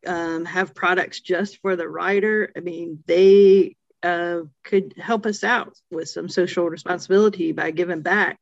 um, 0.06 0.44
have 0.44 0.74
products 0.74 1.20
just 1.20 1.60
for 1.60 1.74
the 1.74 1.88
rider. 1.88 2.52
I 2.56 2.60
mean, 2.60 3.02
they 3.06 3.76
uh, 4.02 4.40
could 4.64 4.94
help 4.96 5.26
us 5.26 5.44
out 5.44 5.76
with 5.90 6.08
some 6.08 6.28
social 6.28 6.68
responsibility 6.68 7.52
by 7.52 7.70
giving 7.70 8.02
back 8.02 8.38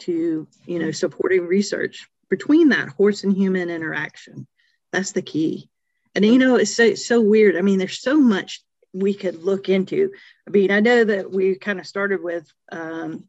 to 0.00 0.46
you 0.64 0.78
know 0.78 0.92
supporting 0.92 1.46
research 1.46 2.08
between 2.30 2.70
that 2.70 2.88
horse 2.90 3.24
and 3.24 3.36
human 3.36 3.70
interaction. 3.70 4.46
That's 4.92 5.12
the 5.12 5.22
key. 5.22 5.70
And 6.14 6.24
you 6.24 6.38
know, 6.38 6.56
it's 6.56 6.74
so, 6.74 6.94
so 6.94 7.20
weird. 7.20 7.56
I 7.56 7.60
mean, 7.60 7.78
there's 7.78 8.00
so 8.00 8.18
much 8.18 8.62
we 8.92 9.14
could 9.14 9.42
look 9.42 9.68
into. 9.68 10.10
I 10.46 10.50
mean, 10.50 10.70
I 10.70 10.80
know 10.80 11.04
that 11.04 11.30
we 11.30 11.56
kind 11.56 11.78
of 11.78 11.86
started 11.86 12.22
with 12.22 12.50
um, 12.72 13.24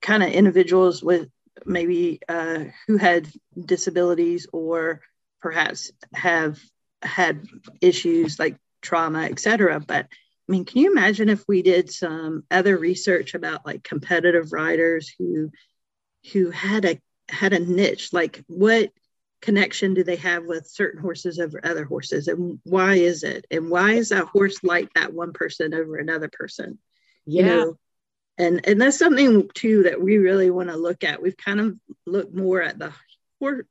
kind 0.00 0.22
of 0.22 0.30
individuals 0.30 1.02
with 1.02 1.28
maybe 1.64 2.20
uh, 2.28 2.64
who 2.86 2.96
had 2.96 3.28
disabilities 3.64 4.46
or 4.52 5.02
perhaps 5.40 5.92
have 6.14 6.58
had 7.02 7.46
issues 7.80 8.38
like 8.38 8.56
trauma, 8.80 9.24
et 9.24 9.38
cetera. 9.38 9.78
But 9.78 10.06
I 10.06 10.52
mean, 10.52 10.64
can 10.64 10.78
you 10.78 10.90
imagine 10.90 11.28
if 11.28 11.44
we 11.46 11.62
did 11.62 11.90
some 11.90 12.44
other 12.50 12.76
research 12.76 13.34
about 13.34 13.64
like 13.64 13.84
competitive 13.84 14.52
riders 14.52 15.12
who 15.18 15.50
who 16.32 16.50
had 16.50 16.84
a 16.84 17.00
had 17.28 17.52
a 17.52 17.58
niche 17.58 18.12
like 18.12 18.42
what 18.46 18.90
connection 19.40 19.94
do 19.94 20.04
they 20.04 20.16
have 20.16 20.44
with 20.44 20.68
certain 20.68 21.00
horses 21.00 21.40
over 21.40 21.60
other 21.64 21.84
horses? 21.84 22.28
And 22.28 22.60
why 22.62 22.94
is 22.94 23.24
it? 23.24 23.44
And 23.50 23.70
why 23.70 23.92
is 23.94 24.10
that 24.10 24.26
horse 24.26 24.62
like 24.62 24.92
that 24.94 25.12
one 25.12 25.32
person 25.32 25.74
over 25.74 25.96
another 25.96 26.28
person? 26.32 26.78
Yeah. 27.26 27.42
you 27.42 27.48
know? 27.48 27.78
And 28.38 28.66
and 28.66 28.80
that's 28.80 28.98
something 28.98 29.50
too 29.52 29.84
that 29.84 30.00
we 30.00 30.18
really 30.18 30.50
want 30.50 30.68
to 30.70 30.76
look 30.76 31.04
at. 31.04 31.22
We've 31.22 31.36
kind 31.36 31.60
of 31.60 31.76
looked 32.06 32.34
more 32.34 32.62
at 32.62 32.78
the 32.78 32.92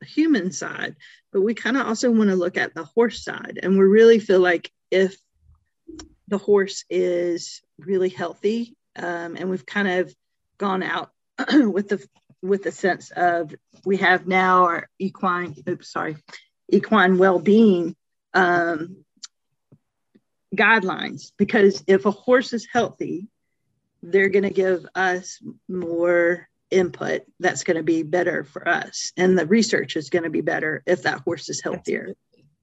human 0.03 0.51
side 0.51 0.97
but 1.31 1.41
we 1.41 1.53
kind 1.53 1.77
of 1.77 1.87
also 1.87 2.11
want 2.11 2.29
to 2.29 2.35
look 2.35 2.57
at 2.57 2.73
the 2.73 2.83
horse 2.83 3.23
side. 3.23 3.59
And 3.61 3.77
we 3.77 3.85
really 3.85 4.19
feel 4.19 4.39
like 4.39 4.71
if 4.89 5.15
the 6.27 6.37
horse 6.37 6.83
is 6.89 7.61
really 7.79 8.09
healthy 8.09 8.75
um, 8.95 9.35
and 9.37 9.49
we've 9.49 9.65
kind 9.65 9.87
of 9.87 10.13
gone 10.57 10.83
out 10.83 11.11
with 11.51 11.89
the 11.89 12.05
with 12.41 12.65
a 12.65 12.71
sense 12.71 13.11
of 13.11 13.53
we 13.85 13.97
have 13.97 14.27
now 14.27 14.63
our 14.63 14.89
equine 14.99 15.55
oops 15.67 15.91
sorry 15.91 16.17
equine 16.71 17.17
well-being 17.17 17.95
um, 18.33 19.03
guidelines. 20.55 21.31
Because 21.37 21.83
if 21.87 22.05
a 22.05 22.11
horse 22.11 22.53
is 22.53 22.67
healthy 22.71 23.27
they're 24.03 24.29
going 24.29 24.43
to 24.43 24.49
give 24.49 24.83
us 24.95 25.39
more 25.69 26.47
input 26.71 27.21
that's 27.39 27.63
going 27.63 27.77
to 27.77 27.83
be 27.83 28.01
better 28.01 28.43
for 28.43 28.67
us. 28.67 29.11
And 29.15 29.37
the 29.37 29.45
research 29.45 29.95
is 29.95 30.09
going 30.09 30.23
to 30.23 30.29
be 30.29 30.41
better 30.41 30.81
if 30.87 31.03
that 31.03 31.19
horse 31.19 31.49
is 31.49 31.61
healthier. 31.61 32.15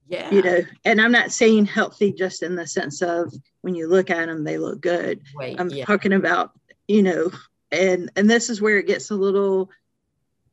Yeah. 0.07 0.31
You 0.31 0.41
know 0.41 0.61
and 0.85 0.99
i'm 0.99 1.11
not 1.11 1.31
saying 1.31 1.65
healthy 1.65 2.11
just 2.11 2.41
in 2.41 2.55
the 2.55 2.65
sense 2.65 3.03
of 3.03 3.31
when 3.61 3.75
you 3.75 3.87
look 3.87 4.09
at 4.09 4.25
them 4.25 4.43
they 4.43 4.57
look 4.57 4.81
good. 4.81 5.21
Wait, 5.35 5.59
i'm 5.59 5.69
yeah. 5.69 5.85
talking 5.85 6.13
about 6.13 6.51
you 6.87 7.03
know 7.03 7.31
and 7.71 8.11
and 8.15 8.29
this 8.29 8.49
is 8.49 8.61
where 8.61 8.77
it 8.77 8.87
gets 8.87 9.11
a 9.11 9.15
little 9.15 9.69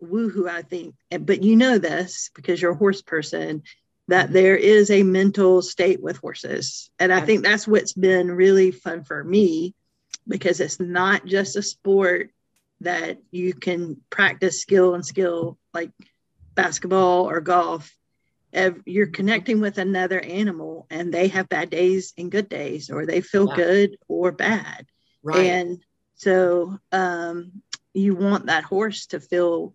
woohoo 0.03 0.49
i 0.49 0.63
think. 0.63 0.95
But 1.11 1.43
you 1.43 1.57
know 1.57 1.79
this 1.79 2.31
because 2.35 2.61
you're 2.61 2.73
a 2.73 2.77
horse 2.77 3.03
person 3.03 3.63
that 4.09 4.33
there 4.33 4.57
is 4.57 4.91
a 4.91 5.03
mental 5.03 5.63
state 5.63 6.03
with 6.03 6.19
horses. 6.19 6.91
And 6.99 7.13
i 7.13 7.21
think 7.21 7.43
that's 7.43 7.67
what's 7.67 7.93
been 7.93 8.31
really 8.31 8.71
fun 8.71 9.05
for 9.05 9.23
me 9.23 9.75
because 10.29 10.61
it's 10.61 10.81
not 10.81 11.25
just 11.27 11.57
a 11.57 11.63
sport 11.63 12.31
that 12.81 13.19
you 13.31 13.55
can 13.55 13.97
practice 14.11 14.61
skill 14.61 14.95
and 14.95 15.05
skill 15.05 15.59
like 15.73 15.91
basketball 16.55 17.29
or 17.29 17.41
golf. 17.41 17.93
You're 18.85 19.09
connecting 19.09 19.61
with 19.61 19.79
another 19.79 20.19
animal 20.21 20.87
and 20.91 21.13
they 21.13 21.29
have 21.29 21.49
bad 21.49 21.71
days 21.71 22.13
and 22.19 22.31
good 22.31 22.49
days 22.49 22.91
or 22.91 23.07
they 23.07 23.21
feel 23.21 23.47
Yeah. 23.49 23.57
good 23.57 23.97
or 24.09 24.33
bad. 24.33 24.87
Right. 25.23 25.47
And 25.47 25.85
so 26.17 26.79
um, 26.93 27.63
you 27.95 28.15
want 28.15 28.47
that 28.47 28.65
horse 28.65 29.07
to 29.07 29.21
feel 29.21 29.75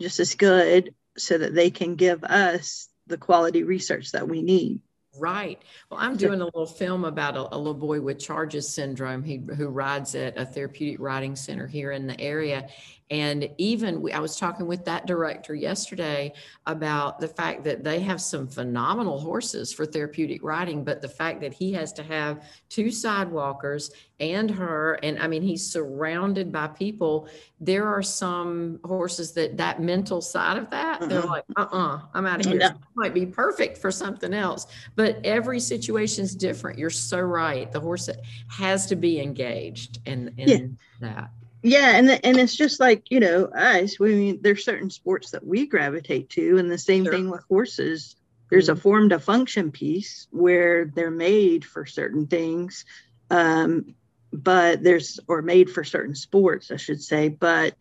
just 0.00 0.20
as 0.20 0.34
good 0.34 0.94
so 1.16 1.36
that 1.36 1.54
they 1.54 1.70
can 1.70 1.96
give 1.96 2.24
us 2.24 2.88
the 3.06 3.18
quality 3.18 3.64
research 3.64 4.12
that 4.12 4.28
we 4.28 4.42
need. 4.42 4.80
Right. 5.18 5.60
Well, 5.90 5.98
I'm 5.98 6.16
doing 6.16 6.40
a 6.40 6.44
little 6.44 6.66
film 6.66 7.04
about 7.04 7.36
a, 7.36 7.54
a 7.54 7.58
little 7.58 7.74
boy 7.74 8.00
with 8.00 8.20
Charges 8.20 8.72
syndrome 8.72 9.24
he, 9.24 9.42
who 9.56 9.68
rides 9.68 10.14
at 10.14 10.38
a 10.38 10.46
therapeutic 10.46 11.00
riding 11.00 11.34
center 11.34 11.66
here 11.66 11.90
in 11.90 12.06
the 12.06 12.18
area. 12.20 12.68
And 13.10 13.48
even 13.58 14.00
we, 14.00 14.12
I 14.12 14.20
was 14.20 14.36
talking 14.36 14.66
with 14.66 14.84
that 14.84 15.06
director 15.06 15.54
yesterday 15.54 16.32
about 16.66 17.18
the 17.18 17.26
fact 17.26 17.64
that 17.64 17.82
they 17.82 17.98
have 18.00 18.20
some 18.20 18.46
phenomenal 18.46 19.18
horses 19.18 19.72
for 19.72 19.84
therapeutic 19.84 20.42
riding, 20.44 20.84
but 20.84 21.02
the 21.02 21.08
fact 21.08 21.40
that 21.40 21.52
he 21.52 21.72
has 21.72 21.92
to 21.94 22.04
have 22.04 22.44
two 22.68 22.92
sidewalkers 22.92 23.90
and 24.20 24.50
her, 24.50 24.94
and 25.02 25.18
I 25.18 25.26
mean, 25.26 25.42
he's 25.42 25.66
surrounded 25.66 26.52
by 26.52 26.68
people. 26.68 27.28
There 27.58 27.86
are 27.88 28.02
some 28.02 28.78
horses 28.84 29.32
that 29.32 29.56
that 29.56 29.80
mental 29.82 30.20
side 30.20 30.56
of 30.58 30.70
that, 30.70 31.00
they're 31.08 31.22
Mhm. 31.22 31.28
like, 31.28 31.44
uh 31.56 31.62
uh-uh, 31.72 32.00
I'm 32.14 32.26
out 32.26 32.40
of 32.40 32.46
here. 32.46 32.58
No. 32.60 32.70
Might 32.94 33.14
be 33.14 33.26
perfect 33.26 33.78
for 33.78 33.90
something 33.90 34.34
else 34.34 34.66
but 34.94 35.18
every 35.24 35.58
situation 35.58 36.24
is 36.24 36.34
different 36.34 36.78
you're 36.78 36.90
so 36.90 37.18
right 37.20 37.70
the 37.72 37.80
horse 37.80 38.08
has 38.48 38.86
to 38.86 38.96
be 38.96 39.20
engaged 39.20 40.00
in, 40.06 40.32
in 40.36 40.48
Yeah. 40.48 40.66
that 41.08 41.30
Yeah, 41.62 41.96
and 41.96 42.10
and 42.24 42.38
it's 42.38 42.56
just 42.56 42.80
like 42.80 43.10
you 43.10 43.20
know 43.20 43.44
us. 43.46 43.98
We 43.98 44.14
mean 44.14 44.38
there's 44.42 44.64
certain 44.64 44.90
sports 44.90 45.30
that 45.32 45.46
we 45.46 45.66
gravitate 45.66 46.30
to, 46.30 46.58
and 46.58 46.70
the 46.70 46.78
same 46.78 47.04
Sure. 47.04 47.12
thing 47.12 47.30
with 47.30 47.44
horses. 47.48 48.16
There's 48.50 48.68
a 48.68 48.76
form 48.76 49.10
to 49.10 49.18
function 49.18 49.70
piece 49.70 50.26
where 50.30 50.86
they're 50.86 51.10
made 51.10 51.64
for 51.64 51.86
certain 51.86 52.26
things, 52.26 52.84
um, 53.30 53.94
but 54.32 54.82
there's 54.82 55.20
or 55.28 55.42
made 55.42 55.70
for 55.70 55.84
certain 55.84 56.14
sports, 56.14 56.70
I 56.70 56.76
should 56.76 57.02
say. 57.02 57.28
But 57.28 57.76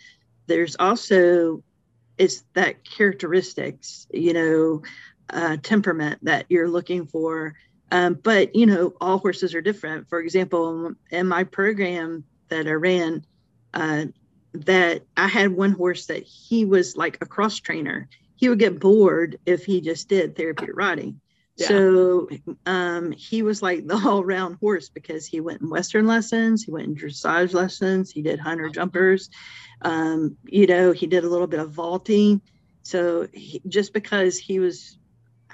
there's 0.48 0.76
also 0.78 1.64
it's 2.18 2.44
that 2.54 2.84
characteristics, 2.84 4.08
you 4.12 4.34
know, 4.34 4.82
uh, 5.30 5.58
temperament 5.64 6.20
that 6.24 6.46
you're 6.50 6.68
looking 6.70 7.08
for. 7.08 7.56
Um, 7.92 8.16
but 8.16 8.56
you 8.56 8.66
know, 8.66 8.94
all 9.00 9.20
horses 9.20 9.56
are 9.56 9.62
different. 9.62 10.10
For 10.10 10.20
example, 10.20 10.94
in 11.12 11.28
my 11.28 11.46
program 11.46 12.26
that 12.50 12.68
I 12.68 12.72
ran, 12.72 13.26
uh, 13.74 14.06
that 14.54 15.04
I 15.16 15.28
had 15.28 15.52
one 15.52 15.72
horse 15.72 16.08
that 16.08 16.24
he 16.24 16.66
was 16.66 16.98
like 16.98 17.18
a 17.22 17.26
cross 17.26 17.58
trainer. 17.58 18.10
He 18.36 18.50
would 18.50 18.60
get 18.60 18.80
bored 18.80 19.38
if 19.46 19.66
he 19.66 19.82
just 19.82 20.08
did 20.08 20.36
therapeutic 20.36 20.76
riding. 20.76 21.20
Yeah. 21.58 21.68
So 21.68 22.30
um, 22.66 23.12
he 23.12 23.42
was 23.44 23.62
like 23.62 23.86
the 23.86 23.96
all 24.06 24.24
round 24.24 24.58
horse 24.62 24.90
because 24.90 25.26
he 25.26 25.42
went 25.42 25.62
in 25.62 25.70
Western 25.70 26.08
lessons, 26.08 26.64
he 26.64 26.72
went 26.72 26.88
in 26.88 26.96
dressage 26.96 27.54
lessons, 27.54 28.12
he 28.12 28.22
did 28.22 28.40
hunter 28.40 28.70
jumpers, 28.70 29.30
um, 29.82 30.38
you 30.46 30.68
know, 30.68 30.92
he 30.94 31.06
did 31.08 31.24
a 31.24 31.30
little 31.30 31.48
bit 31.48 31.60
of 31.60 31.72
vaulting. 31.72 32.42
So 32.82 33.28
he, 33.34 33.62
just 33.68 33.94
because 33.94 34.38
he 34.38 34.60
was, 34.60 34.98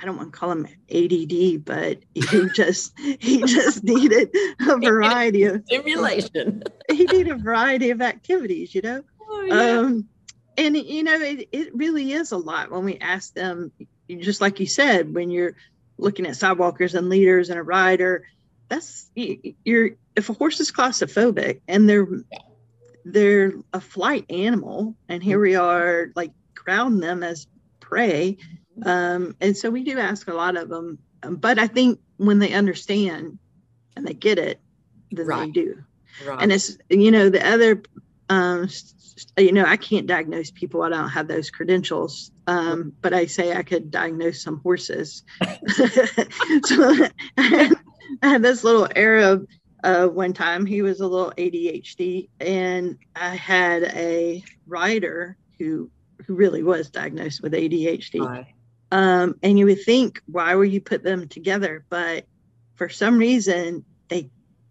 I 0.02 0.06
don't 0.06 0.18
want 0.18 0.34
to 0.34 0.38
call 0.38 0.52
him 0.52 0.68
ADD, 0.94 1.64
but 1.64 2.00
he 2.14 2.50
just 2.56 2.94
he 3.00 3.42
just 3.44 3.84
needed 3.84 4.30
a 4.60 4.78
variety 4.78 5.44
of 5.44 5.64
stimulation. 5.66 6.64
he 6.92 7.06
needed 7.06 7.30
a 7.30 7.36
variety 7.38 7.92
of 7.92 8.02
activities, 8.02 8.76
you 8.76 8.82
know. 8.82 9.04
Oh, 9.22 9.42
yeah. 9.44 9.80
Um, 9.80 10.08
and 10.58 10.76
you 10.76 11.04
know, 11.04 11.20
it, 11.20 11.50
it 11.52 11.76
really 11.76 12.12
is 12.14 12.32
a 12.32 12.38
lot 12.38 12.72
when 12.72 12.84
we 12.86 12.98
ask 12.98 13.34
them, 13.34 13.72
just 14.10 14.42
like 14.42 14.60
you 14.60 14.68
said, 14.68 15.14
when 15.14 15.30
you're 15.30 15.56
looking 15.98 16.26
at 16.28 16.36
sidewalkers 16.36 16.94
and 16.96 17.10
leaders 17.10 17.50
and 17.50 17.58
a 17.60 17.64
rider, 17.64 18.28
that's 18.70 19.10
you- 19.16 19.56
you're 19.64 19.92
if 20.16 20.30
a 20.30 20.34
horse 20.34 20.60
is 20.60 20.72
claustrophobic 20.72 21.62
and 21.68 21.90
they're 21.90 22.08
they're 23.06 23.54
a 23.72 23.80
flight 23.80 24.26
animal, 24.30 24.96
and 25.08 25.22
here 25.24 25.40
we 25.40 25.56
are 25.56 26.12
like 26.16 26.32
crowding 26.56 27.00
them 27.00 27.24
as 27.24 27.48
prey. 27.80 28.38
Um, 28.84 29.36
and 29.40 29.56
so 29.56 29.70
we 29.70 29.84
do 29.84 30.00
ask 30.00 30.28
a 30.28 30.34
lot 30.34 30.58
of 30.58 30.70
them, 30.70 31.00
but 31.22 31.60
I 31.60 31.68
think 31.68 32.00
when 32.18 32.40
they 32.40 32.54
understand 32.54 33.40
and 33.96 34.06
they 34.06 34.14
get 34.14 34.38
it, 34.38 34.60
then 35.12 35.28
they 35.28 35.50
do. 35.52 35.84
Right. 36.26 36.42
and 36.42 36.52
it's 36.52 36.78
you 36.90 37.12
know 37.12 37.30
the 37.30 37.46
other 37.46 37.84
um 38.30 38.70
you 39.38 39.52
know 39.52 39.66
i 39.66 39.76
can't 39.78 40.08
diagnose 40.08 40.50
people. 40.52 40.82
I 40.82 40.90
don't 40.90 41.10
have 41.10 41.28
those 41.28 41.50
credentials. 41.50 42.32
Um 42.48 42.94
but 43.02 43.14
i 43.14 43.26
say 43.26 43.54
i 43.56 43.64
could 43.64 43.92
diagnose 43.92 44.42
some 44.42 44.60
horses. 44.62 45.24
So 46.64 46.94
I 46.94 47.12
had, 47.38 47.74
I 48.22 48.28
had 48.30 48.42
this 48.44 48.64
little 48.64 48.88
arab 48.96 49.48
uh 49.84 50.08
one 50.08 50.34
time. 50.34 50.66
He 50.66 50.82
was 50.82 51.02
a 51.02 51.08
little 51.08 51.34
adhd 51.38 52.30
and 52.40 52.98
i 53.16 53.36
had 53.36 53.84
a 53.84 54.44
rider 54.68 55.38
who 55.60 55.90
who 56.26 56.34
really 56.36 56.64
was 56.64 56.90
diagnosed 56.90 57.42
with 57.44 57.54
adhd 57.54 58.20
Right. 58.20 58.48
Um, 58.96 59.36
and 59.44 59.60
you 59.60 59.66
would 59.66 59.84
think, 59.84 60.22
why 60.26 60.56
would 60.56 60.72
you 60.72 60.80
put 60.80 61.04
them 61.04 61.28
together? 61.28 61.86
But 61.90 62.26
for 62.76 62.88
some 62.88 63.18
reason, 63.18 63.84
they 64.08 64.30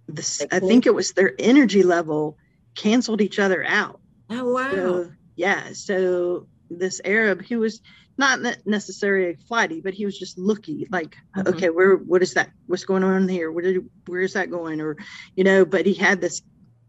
this 0.08 0.42
i 0.50 0.60
think 0.60 0.86
it 0.86 0.94
was 0.94 1.12
their 1.12 1.32
energy 1.38 1.82
level 1.82 2.36
canceled 2.74 3.20
each 3.20 3.38
other 3.38 3.62
out. 3.66 4.00
Oh 4.30 4.52
wow. 4.52 4.70
So, 4.70 5.10
yeah. 5.36 5.72
So 5.74 6.48
this 6.70 7.02
Arab, 7.04 7.44
who 7.44 7.58
was 7.58 7.82
not 8.16 8.40
necessarily 8.64 9.36
flighty, 9.46 9.82
but 9.82 9.92
he 9.92 10.06
was 10.06 10.18
just 10.18 10.38
looky, 10.38 10.86
like, 10.90 11.16
Mhm. 11.36 11.48
okay, 11.48 11.68
where, 11.68 11.96
what 11.96 12.22
is 12.22 12.32
that? 12.34 12.50
What's 12.66 12.84
going 12.84 13.04
on 13.04 13.28
here? 13.28 13.52
Where 13.52 13.64
did, 13.64 13.84
where 14.06 14.22
is 14.22 14.32
that 14.34 14.50
going? 14.50 14.80
Or, 14.80 14.96
you 15.36 15.44
know, 15.44 15.66
but 15.66 15.84
he 15.84 15.94
had 15.94 16.20
this 16.20 16.40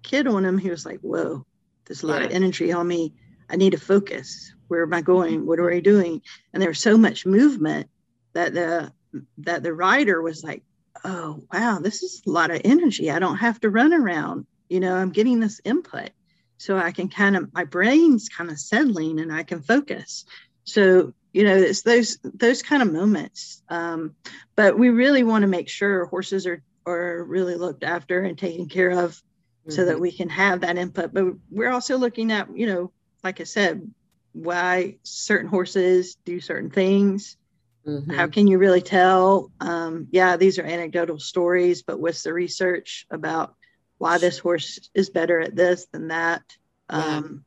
kid 0.03 0.27
on 0.27 0.45
him. 0.45 0.57
He 0.57 0.69
was 0.69 0.85
like, 0.85 0.99
whoa, 1.01 1.45
there's 1.85 2.03
a 2.03 2.07
lot 2.07 2.21
of 2.21 2.31
energy 2.31 2.71
on 2.71 2.87
me. 2.87 3.13
I 3.49 3.55
need 3.55 3.71
to 3.71 3.79
focus. 3.79 4.53
Where 4.67 4.83
am 4.83 4.93
I 4.93 5.01
going? 5.01 5.45
What 5.45 5.59
are 5.59 5.71
I 5.71 5.79
doing? 5.79 6.21
And 6.53 6.61
there 6.61 6.69
was 6.69 6.79
so 6.79 6.97
much 6.97 7.25
movement 7.25 7.89
that 8.33 8.53
the 8.53 8.91
that 9.39 9.63
the 9.63 9.73
rider 9.73 10.21
was 10.21 10.43
like, 10.43 10.63
oh 11.03 11.43
wow, 11.53 11.79
this 11.79 12.03
is 12.03 12.21
a 12.27 12.31
lot 12.31 12.51
of 12.51 12.61
energy. 12.65 13.11
I 13.11 13.19
don't 13.19 13.37
have 13.37 13.59
to 13.61 13.69
run 13.69 13.93
around. 13.93 14.45
You 14.69 14.79
know, 14.79 14.95
I'm 14.95 15.11
getting 15.11 15.39
this 15.39 15.61
input. 15.63 16.09
So 16.57 16.77
I 16.77 16.91
can 16.91 17.09
kind 17.09 17.35
of 17.35 17.53
my 17.53 17.65
brain's 17.65 18.29
kind 18.29 18.49
of 18.49 18.59
settling 18.59 19.19
and 19.19 19.31
I 19.31 19.43
can 19.43 19.61
focus. 19.61 20.25
So, 20.63 21.13
you 21.33 21.43
know, 21.43 21.55
it's 21.55 21.83
those 21.83 22.17
those 22.23 22.63
kind 22.63 22.81
of 22.81 22.91
moments. 22.91 23.61
Um, 23.69 24.15
but 24.55 24.77
we 24.79 24.89
really 24.89 25.23
want 25.23 25.43
to 25.43 25.47
make 25.47 25.69
sure 25.69 26.05
horses 26.05 26.47
are 26.47 26.63
are 26.87 27.23
really 27.23 27.55
looked 27.55 27.83
after 27.83 28.21
and 28.21 28.37
taken 28.37 28.67
care 28.69 28.91
of 28.91 29.21
so 29.69 29.85
that 29.85 29.97
Mhm. 29.97 30.01
we 30.01 30.11
can 30.11 30.29
have 30.29 30.61
that 30.61 30.77
input. 30.77 31.13
But 31.13 31.25
we're 31.49 31.71
also 31.71 31.97
looking 31.97 32.31
at, 32.31 32.55
you 32.55 32.67
know, 32.67 32.91
like 33.25 33.41
I 33.41 33.45
said, 33.45 33.91
why 34.33 34.97
certain 35.01 35.49
horses 35.49 36.15
do 36.25 36.39
certain 36.39 36.69
things. 36.69 37.37
Mm-hmm. 37.85 38.11
How 38.11 38.27
can 38.27 38.47
you 38.47 38.59
really 38.59 38.81
tell? 38.81 39.51
Um, 39.59 40.07
yeah, 40.11 40.37
these 40.37 40.59
are 40.59 40.63
anecdotal 40.63 41.19
stories, 41.19 41.81
but 41.81 41.99
what's 41.99 42.21
the 42.21 42.33
research 42.33 43.07
about 43.09 43.55
why 43.97 44.19
this 44.19 44.37
horse 44.37 44.89
is 44.93 45.09
better 45.09 45.39
at 45.39 45.55
this 45.55 45.87
than 45.91 46.09
that? 46.09 46.43
Yeah. 46.89 46.97
Um, 46.97 47.45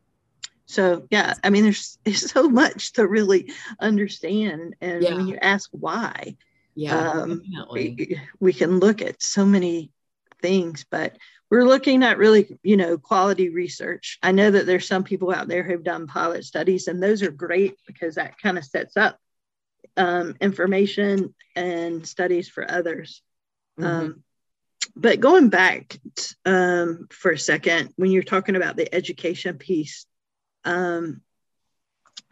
so 0.67 1.07
yeah, 1.11 1.35
I 1.45 1.51
mean, 1.51 1.63
there's 1.63 1.99
there's 2.05 2.31
so 2.31 2.49
much 2.49 2.95
to 2.95 3.07
really 3.07 3.53
understand, 3.81 4.75
and 4.81 5.03
yeah. 5.03 5.15
when 5.15 5.29
you 5.29 5.39
ask 5.41 5.71
why, 5.73 6.37
yeah, 6.75 7.11
um, 7.11 7.43
we, 7.73 8.21
we 8.41 8.53
can 8.53 8.79
look 8.79 9.01
at 9.01 9.23
so 9.23 9.47
many 9.47 9.93
things, 10.43 10.85
but 10.91 11.17
we're 11.51 11.65
looking 11.65 12.03
at 12.03 12.19
really, 12.19 12.59
you 12.63 12.77
know, 12.77 12.99
quality 12.99 13.49
research. 13.49 14.19
I 14.23 14.33
know 14.33 14.51
that 14.51 14.67
there's 14.67 14.87
some 14.87 15.05
people 15.05 15.33
out 15.33 15.49
there 15.49 15.63
who've 15.63 15.83
done 15.83 16.07
pilot 16.07 16.45
studies, 16.45 16.89
and 16.89 17.03
those 17.03 17.23
are 17.23 17.31
great 17.31 17.77
because 17.87 18.17
that 18.17 18.39
kind 18.39 18.59
of 18.59 18.65
sets 18.65 18.97
up 18.97 19.19
um, 19.97 20.37
information 20.41 21.35
and 21.57 22.07
studies 22.07 22.49
for 22.49 22.71
others. 22.71 23.23
Mm-hmm. 23.79 23.89
Um, 23.89 24.25
but 24.95 25.21
going 25.21 25.49
back 25.49 25.99
um, 26.45 27.07
for 27.11 27.31
a 27.31 27.39
second, 27.39 27.93
when 27.97 28.11
you're 28.11 28.23
talking 28.23 28.57
about 28.57 28.77
the 28.77 28.93
education 28.95 29.57
piece, 29.57 30.07
um, 30.65 31.23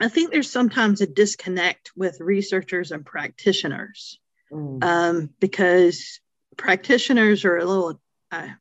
I 0.00 0.08
think 0.08 0.30
there's 0.30 0.50
sometimes 0.50 1.00
a 1.00 1.06
disconnect 1.06 1.92
with 1.96 2.20
researchers 2.20 2.92
and 2.92 3.04
practitioners 3.04 4.18
mm. 4.52 4.82
um, 4.84 5.30
because 5.40 6.20
practitioners 6.56 7.44
are 7.44 7.56
a 7.56 7.64
little, 7.64 8.00
I, 8.30 8.54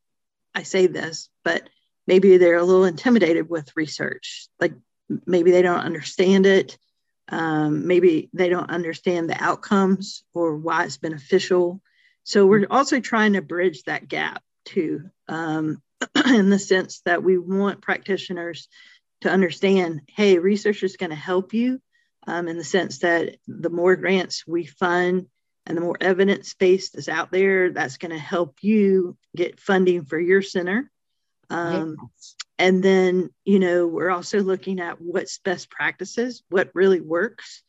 I 0.56 0.64
say 0.64 0.88
this, 0.88 1.30
but 1.44 1.70
maybe 2.08 2.38
they're 2.38 2.58
a 2.58 2.64
little 2.64 2.86
intimidated 2.86 3.50
with 3.50 3.76
research. 3.76 4.48
Like 4.60 4.74
maybe 5.26 5.52
they 5.52 5.62
don't 5.62 5.80
understand 5.80 6.46
it. 6.46 6.78
Um, 7.28 7.88
maybe 7.88 8.30
they 8.34 8.50
don't 8.50 8.70
understand 8.70 9.30
the 9.30 9.44
outcomes 9.44 10.24
or 10.34 10.56
why 10.56 10.86
it's 10.86 10.98
beneficial. 10.98 11.82
So 12.24 12.46
we're 12.46 12.68
also 12.70 13.00
trying 13.00 13.34
to 13.34 13.42
bridge 13.42 13.84
that 13.84 14.08
gap 14.08 14.44
too, 14.64 15.10
um, 15.28 15.82
in 16.26 16.50
the 16.50 16.60
sense 16.60 17.02
that 17.02 17.24
we 17.24 17.38
want 17.38 17.82
practitioners 17.82 18.68
to 19.22 19.30
understand 19.30 20.02
hey, 20.08 20.38
research 20.38 20.84
is 20.84 20.98
going 20.98 21.10
to 21.10 21.16
help 21.16 21.54
you 21.54 21.82
um, 22.28 22.48
in 22.48 22.58
the 22.58 22.64
sense 22.64 23.00
that 23.00 23.38
the 23.48 23.70
more 23.70 23.96
grants 23.96 24.46
we 24.48 24.66
fund 24.66 25.28
and 25.66 25.78
the 25.78 25.82
more 25.82 25.98
evidence 26.00 26.54
based 26.54 26.98
is 26.98 27.10
out 27.10 27.32
there, 27.32 27.72
that's 27.72 27.98
going 27.98 28.12
to 28.12 28.18
help 28.18 28.58
you 28.62 29.18
get 29.36 29.60
funding 29.60 30.06
for 30.06 30.20
your 30.20 30.42
center. 30.42 30.92
Um, 31.50 31.98
yes. 32.02 32.36
And 32.58 32.84
then, 32.84 33.30
you 33.44 33.60
know, 33.60 33.88
we're 33.88 34.12
also 34.12 34.40
looking 34.40 34.80
at 34.80 35.02
what's 35.02 35.40
best 35.40 35.70
practices, 35.70 36.44
what 36.50 36.72
really 36.74 37.02
works, 37.02 37.64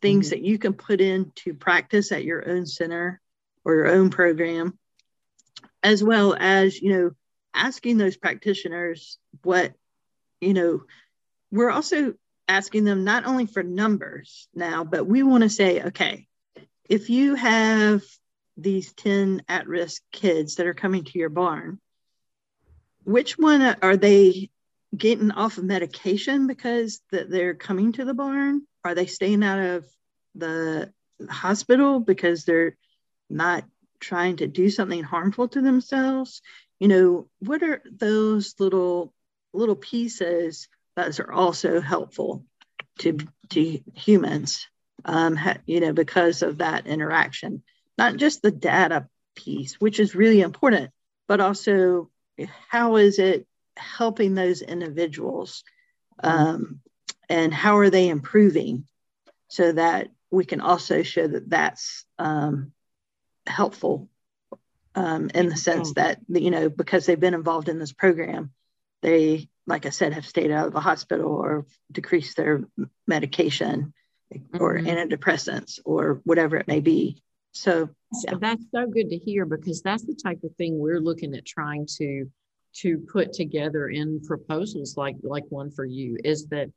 things 0.00 0.26
mm-hmm. 0.26 0.42
that 0.42 0.46
you 0.46 0.58
can 0.58 0.74
put 0.74 1.00
into 1.00 1.54
practice 1.54 2.12
at 2.12 2.24
your 2.24 2.48
own 2.48 2.66
center 2.66 3.20
or 3.64 3.74
your 3.74 3.88
own 3.88 4.10
program, 4.10 4.78
as 5.82 6.04
well 6.04 6.36
as, 6.38 6.80
you 6.80 6.92
know, 6.92 7.10
asking 7.54 7.98
those 7.98 8.16
practitioners 8.16 9.18
what 9.42 9.72
you 10.40 10.54
know, 10.54 10.82
we're 11.50 11.70
also 11.70 12.14
asking 12.46 12.84
them 12.84 13.04
not 13.04 13.26
only 13.26 13.46
for 13.46 13.62
numbers 13.62 14.48
now, 14.54 14.84
but 14.84 15.06
we 15.06 15.22
want 15.22 15.42
to 15.42 15.50
say, 15.50 15.82
okay, 15.82 16.26
if 16.88 17.10
you 17.10 17.34
have 17.34 18.02
these 18.56 18.92
10 18.94 19.42
at 19.48 19.68
risk 19.68 20.02
kids 20.10 20.56
that 20.56 20.66
are 20.66 20.74
coming 20.74 21.04
to 21.04 21.18
your 21.18 21.28
barn, 21.28 21.78
which 23.04 23.38
one 23.38 23.62
are 23.62 23.96
they 23.96 24.50
getting 24.96 25.30
off 25.30 25.58
of 25.58 25.64
medication 25.64 26.46
because 26.46 27.00
that 27.12 27.30
they're 27.30 27.54
coming 27.54 27.92
to 27.92 28.04
the 28.04 28.14
barn? 28.14 28.62
Are 28.84 28.94
they 28.94 29.06
staying 29.06 29.44
out 29.44 29.58
of 29.58 29.86
the 30.34 30.92
hospital 31.28 32.00
because 32.00 32.44
they're 32.44 32.76
not 33.28 33.64
trying 34.00 34.36
to 34.36 34.46
do 34.46 34.70
something 34.70 35.02
harmful 35.02 35.48
to 35.48 35.60
themselves? 35.60 36.40
You 36.80 36.88
know, 36.88 37.28
what 37.40 37.62
are 37.62 37.82
those 37.90 38.54
little 38.58 39.12
little 39.52 39.76
pieces 39.76 40.68
that 40.96 41.18
are 41.20 41.32
also 41.32 41.80
helpful 41.80 42.44
to 43.00 43.18
to 43.50 43.80
humans 43.94 44.66
um, 45.04 45.38
you 45.66 45.80
know 45.80 45.92
because 45.92 46.42
of 46.42 46.58
that 46.58 46.86
interaction. 46.86 47.62
Not 47.96 48.16
just 48.16 48.42
the 48.42 48.50
data 48.50 49.08
piece 49.34 49.80
which 49.80 50.00
is 50.00 50.16
really 50.16 50.40
important 50.40 50.90
but 51.28 51.40
also 51.40 52.10
how 52.68 52.96
is 52.96 53.18
it 53.18 53.46
helping 53.76 54.34
those 54.34 54.62
individuals 54.62 55.62
um, 56.24 56.80
and 57.28 57.54
how 57.54 57.78
are 57.78 57.90
they 57.90 58.08
improving 58.08 58.84
so 59.46 59.70
that 59.72 60.08
we 60.30 60.44
can 60.44 60.60
also 60.60 61.02
show 61.04 61.26
that 61.26 61.48
that's 61.48 62.04
um, 62.18 62.72
helpful 63.46 64.08
um, 64.96 65.30
in 65.32 65.48
the 65.48 65.56
sense 65.56 65.94
that 65.94 66.18
you 66.28 66.50
know 66.50 66.68
because 66.68 67.06
they've 67.06 67.20
been 67.20 67.34
involved 67.34 67.68
in 67.68 67.78
this 67.78 67.92
program 67.92 68.50
they, 69.00 69.48
like 69.66 69.86
I 69.86 69.90
said, 69.90 70.12
have 70.12 70.26
stayed 70.26 70.50
out 70.50 70.66
of 70.66 70.72
the 70.72 70.80
hospital 70.80 71.30
or 71.30 71.66
decreased 71.92 72.36
their 72.36 72.64
medication 73.06 73.92
mm-hmm. 74.34 74.62
or 74.62 74.78
antidepressants 74.78 75.78
or 75.84 76.20
whatever 76.24 76.56
it 76.56 76.68
may 76.68 76.80
be. 76.80 77.22
So, 77.52 77.88
yeah. 78.24 78.32
so 78.32 78.38
that's 78.38 78.64
so 78.72 78.86
good 78.86 79.10
to 79.10 79.16
hear 79.16 79.44
because 79.44 79.82
that's 79.82 80.04
the 80.04 80.14
type 80.14 80.42
of 80.44 80.54
thing 80.56 80.78
we're 80.78 81.00
looking 81.00 81.34
at 81.34 81.46
trying 81.46 81.86
to 81.98 82.30
to 82.74 82.98
put 83.10 83.32
together 83.32 83.88
in 83.88 84.20
proposals 84.20 84.96
like 84.96 85.16
like 85.22 85.44
one 85.48 85.70
for 85.70 85.84
you 85.84 86.16
is 86.22 86.46
that 86.48 86.70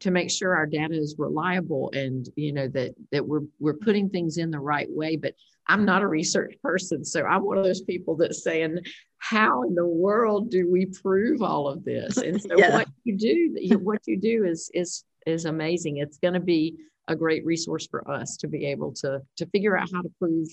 to 0.00 0.10
make 0.10 0.30
sure 0.30 0.56
our 0.56 0.66
data 0.66 0.94
is 0.94 1.16
reliable 1.18 1.90
and 1.94 2.28
you 2.36 2.52
know 2.52 2.68
that 2.68 2.94
that 3.10 3.26
we're 3.26 3.42
we're 3.58 3.74
putting 3.74 4.08
things 4.08 4.38
in 4.38 4.50
the 4.50 4.58
right 4.58 4.88
way 4.90 5.16
but 5.16 5.34
i'm 5.66 5.84
not 5.84 6.02
a 6.02 6.06
research 6.06 6.54
person 6.62 7.04
so 7.04 7.24
i'm 7.24 7.44
one 7.44 7.58
of 7.58 7.64
those 7.64 7.82
people 7.82 8.16
that's 8.16 8.42
saying 8.42 8.78
how 9.18 9.62
in 9.62 9.74
the 9.74 9.86
world 9.86 10.50
do 10.50 10.70
we 10.70 10.86
prove 10.86 11.42
all 11.42 11.68
of 11.68 11.84
this 11.84 12.16
and 12.16 12.40
so 12.40 12.48
yeah. 12.56 12.72
what 12.72 12.88
you 13.04 13.16
do 13.16 13.78
what 13.78 14.00
you 14.06 14.18
do 14.18 14.44
is 14.44 14.70
is 14.74 15.04
is 15.26 15.44
amazing. 15.44 15.98
It's 15.98 16.18
going 16.18 16.34
to 16.34 16.40
be 16.40 16.76
a 17.08 17.16
great 17.16 17.44
resource 17.44 17.86
for 17.90 18.08
us 18.10 18.36
to 18.38 18.48
be 18.48 18.66
able 18.66 18.92
to 18.92 19.22
to 19.36 19.46
figure 19.46 19.76
out 19.76 19.90
how 19.92 20.02
to 20.02 20.10
prove 20.18 20.48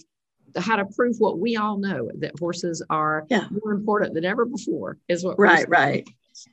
how 0.57 0.75
to 0.75 0.85
prove 0.85 1.15
what 1.19 1.39
we 1.39 1.57
all 1.57 1.77
know 1.77 2.09
that 2.19 2.37
horses 2.39 2.83
are 2.89 3.25
yeah. 3.29 3.45
more 3.51 3.71
important 3.71 4.15
than 4.15 4.25
ever 4.25 4.45
before 4.45 4.97
is 5.07 5.23
what 5.23 5.37
right 5.37 5.69
right. 5.69 6.07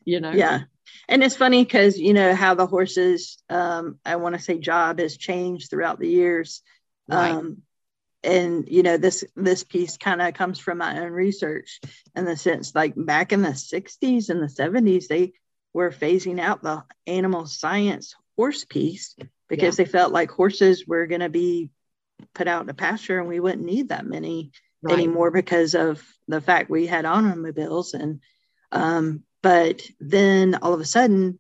you 0.05 0.21
know? 0.21 0.33
Yeah. 0.33 0.61
And 1.09 1.23
it's 1.23 1.37
funny 1.37 1.65
because 1.65 1.99
you 1.99 2.13
know 2.13 2.35
how 2.35 2.55
the 2.55 2.67
horses 2.67 3.39
um 3.49 3.99
i 4.05 4.17
want 4.17 4.35
to 4.35 4.41
say 4.41 4.59
job 4.59 4.99
has 4.99 5.17
changed 5.17 5.71
throughout 5.71 5.99
the 5.99 6.09
years. 6.09 6.63
Right. 7.09 7.31
um 7.31 7.63
and 8.23 8.69
you 8.69 8.83
know 8.83 8.97
this 8.97 9.25
this 9.37 9.65
piece 9.65 9.97
kind 9.97 10.21
of 10.21 10.35
comes 10.35 10.59
from 10.59 10.79
my 10.79 11.01
own 11.01 11.13
research 11.13 11.81
in 12.15 12.25
the 12.25 12.37
sense 12.37 12.75
like 12.75 12.93
back 12.97 13.33
in 13.33 13.43
the 13.43 13.51
60s 13.51 14.29
and 14.29 14.43
the 14.43 14.47
70s 14.47 15.07
they 15.07 15.33
were 15.77 15.91
phasing 15.91 16.41
out 16.41 16.63
the 16.63 16.83
animal 17.07 17.47
science 17.47 18.15
horse 18.37 18.65
piece 18.65 19.15
because 19.49 19.79
yeah. 19.79 19.85
they 19.85 19.91
felt 19.91 20.13
like 20.13 20.31
horses 20.31 20.87
were 20.87 21.07
going 21.07 21.21
to 21.21 21.29
be 21.29 21.71
put 22.35 22.49
out 22.49 22.63
in 22.63 22.71
a 22.71 22.75
pasture 22.75 23.21
and 23.21 23.29
we 23.29 23.41
wouldn't 23.41 23.65
need 23.65 23.91
that 23.91 24.07
many 24.07 24.53
right. 24.83 24.95
anymore 24.95 25.31
because 25.31 25.75
of 25.75 26.03
the 26.29 26.41
fact 26.41 26.71
we 26.71 26.87
had 26.87 27.05
automobiles 27.05 27.93
and 27.93 28.21
um, 28.73 29.23
but 29.43 29.83
then 30.01 30.57
all 30.57 30.75
of 30.75 30.81
a 30.81 30.85
sudden, 30.85 31.39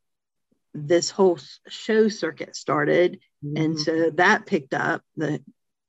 this 0.74 1.10
whole 1.10 1.38
show 1.68 2.08
circuit 2.08 2.54
started. 2.54 3.20
Mm-hmm. 3.44 3.56
And 3.56 3.80
so 3.80 4.10
that 4.10 4.46
picked 4.46 4.74
up 4.74 5.02
the 5.16 5.42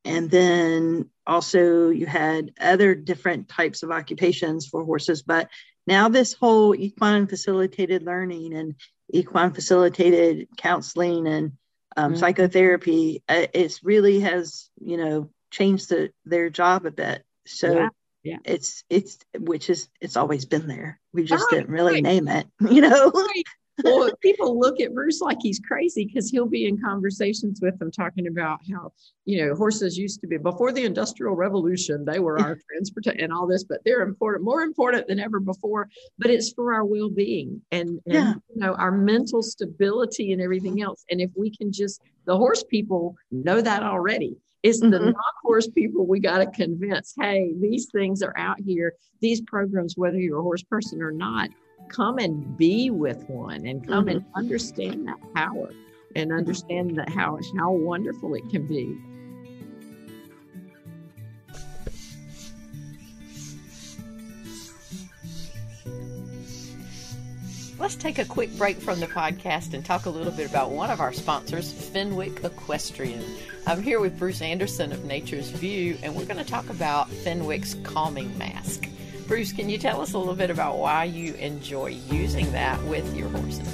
and 0.04 0.32
then 0.32 1.10
also 1.28 1.90
you 1.90 2.06
had 2.06 2.54
other 2.60 2.96
different 2.96 3.50
types 3.50 3.84
of 3.84 3.92
occupations 3.92 4.66
for 4.66 4.86
horses 4.86 5.22
but 5.22 5.50
now 5.88 6.10
this 6.10 6.34
whole 6.34 6.76
equine 6.76 7.28
facilitated 7.28 8.04
learning 8.04 8.54
and 8.54 8.76
equine 9.12 9.54
facilitated 9.54 10.48
counseling 10.58 11.28
and 11.28 11.54
um, 11.96 12.12
mm-hmm. 12.12 12.20
psychotherapy 12.20 13.24
uh, 13.28 13.48
it 13.54 13.80
really 13.84 14.20
has 14.20 14.70
you 14.80 14.98
know 14.98 15.30
changed 15.50 15.90
the, 15.90 16.12
their 16.26 16.50
job 16.50 16.86
a 16.86 16.92
bit 16.92 17.24
so 17.46 17.74
yeah 17.74 17.90
yeah. 18.28 18.38
it's 18.44 18.84
it's 18.90 19.18
which 19.38 19.70
is 19.70 19.90
it's 20.02 20.18
always 20.18 20.46
been 20.46 20.68
there 20.68 21.00
we 21.14 21.24
just 21.24 21.46
right, 21.52 21.60
didn't 21.60 21.74
really 21.74 21.94
right. 21.94 22.04
name 22.04 22.28
it 22.28 22.48
you 22.70 22.82
know 22.82 23.12
right. 23.12 23.44
well 23.84 24.12
people 24.48 24.60
look 24.60 24.80
at 24.80 24.94
bruce 24.94 25.22
like 25.22 25.38
he's 25.42 25.60
crazy 25.60 26.06
because 26.06 26.30
he'll 26.30 26.48
be 26.48 26.68
in 26.68 26.80
conversations 26.80 27.60
with 27.62 27.78
them 27.80 27.92
talking 27.92 28.28
about 28.28 28.60
how 28.72 28.92
you 29.26 29.46
know 29.46 29.56
horses 29.56 29.98
used 29.98 30.22
to 30.22 30.28
be 30.28 30.38
before 30.38 30.72
the 30.72 30.84
industrial 30.84 31.36
revolution 31.36 32.06
they 32.06 32.20
were 32.20 32.40
our 32.40 32.58
transport 32.70 33.20
and 33.20 33.34
all 33.34 33.48
this 33.48 33.64
but 33.64 33.80
they're 33.84 34.02
important 34.02 34.44
more 34.44 34.62
important 34.62 35.08
than 35.08 35.20
ever 35.20 35.40
before 35.40 35.90
but 36.18 36.30
it's 36.30 36.52
for 36.54 36.74
our 36.74 36.86
well-being 36.86 37.62
and, 37.72 37.90
and 37.90 38.02
yeah. 38.06 38.34
you 38.54 38.62
know 38.62 38.74
our 38.76 38.92
mental 38.92 39.42
stability 39.42 40.32
and 40.32 40.42
everything 40.42 40.82
else 40.82 41.04
and 41.10 41.20
if 41.20 41.32
we 41.36 41.50
can 41.50 41.72
just 41.72 42.02
the 42.26 42.36
horse 42.36 42.64
people 42.64 43.16
know 43.32 43.62
that 43.62 43.84
already 43.84 44.38
it's 44.64 44.82
mm-hmm. 44.82 44.92
the 44.92 45.00
non-horse 45.00 45.68
people 45.70 46.08
we 46.08 46.20
got 46.20 46.40
to 46.40 46.48
convince, 46.48 47.14
hey, 47.22 47.54
these 47.62 47.90
things 47.92 48.24
are 48.24 48.34
out 48.38 48.60
here. 48.60 48.94
These 49.22 49.42
programs, 49.42 49.96
whether 49.96 50.18
you're 50.20 50.40
a 50.40 50.44
horse 50.44 50.64
person 50.64 51.02
or 51.02 51.12
not, 51.12 51.50
come 51.90 52.18
and 52.18 52.58
be 52.58 52.90
with 52.90 53.24
one 53.30 53.66
and 53.66 53.88
come 53.88 54.06
mm-hmm. 54.06 54.18
and 54.18 54.26
understand 54.36 55.08
that 55.08 55.18
power. 55.34 55.72
and 56.16 56.32
understand 56.32 56.98
that 56.98 57.10
how 57.10 57.40
how 57.58 57.72
wonderful 57.72 58.34
it 58.34 58.50
can 58.50 58.66
be. 58.66 58.98
Let's 67.80 67.96
take 67.96 68.18
a 68.18 68.26
quick 68.26 68.56
break 68.58 68.78
from 68.78 69.00
the 69.00 69.06
podcast 69.06 69.76
and 69.76 69.86
talk 69.86 70.08
a 70.08 70.10
little 70.10 70.32
bit 70.32 70.50
about 70.50 70.72
one 70.72 70.90
of 70.90 71.00
our 71.00 71.14
sponsors, 71.14 71.72
Fenwick 71.72 72.44
Equestrian. 72.44 73.24
I'm 73.68 73.84
here 73.84 74.00
with 74.00 74.18
Bruce 74.18 74.42
Anderson 74.42 74.92
of 74.92 75.06
Nature's 75.06 75.50
View, 75.52 75.96
and 76.02 76.16
we're 76.16 76.26
going 76.26 76.44
to 76.44 76.44
talk 76.44 76.70
about 76.70 77.08
Fenwick's 77.08 77.76
calming 77.84 78.36
mask. 78.40 78.90
Bruce, 79.28 79.52
can 79.52 79.68
you 79.68 79.78
tell 79.78 80.00
us 80.00 80.14
a 80.14 80.18
little 80.18 80.36
bit 80.36 80.50
about 80.50 80.78
why 80.78 81.04
you 81.04 81.34
enjoy 81.34 81.88
using 82.10 82.50
that 82.54 82.82
with 82.84 83.14
your 83.14 83.28
horses? 83.28 83.68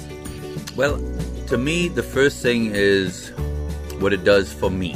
Well, 0.74 0.98
to 1.46 1.56
me, 1.56 1.86
the 1.86 2.02
first 2.02 2.42
thing 2.42 2.72
is 2.74 3.28
what 4.00 4.12
it 4.12 4.24
does 4.24 4.52
for 4.52 4.68
me. 4.68 4.94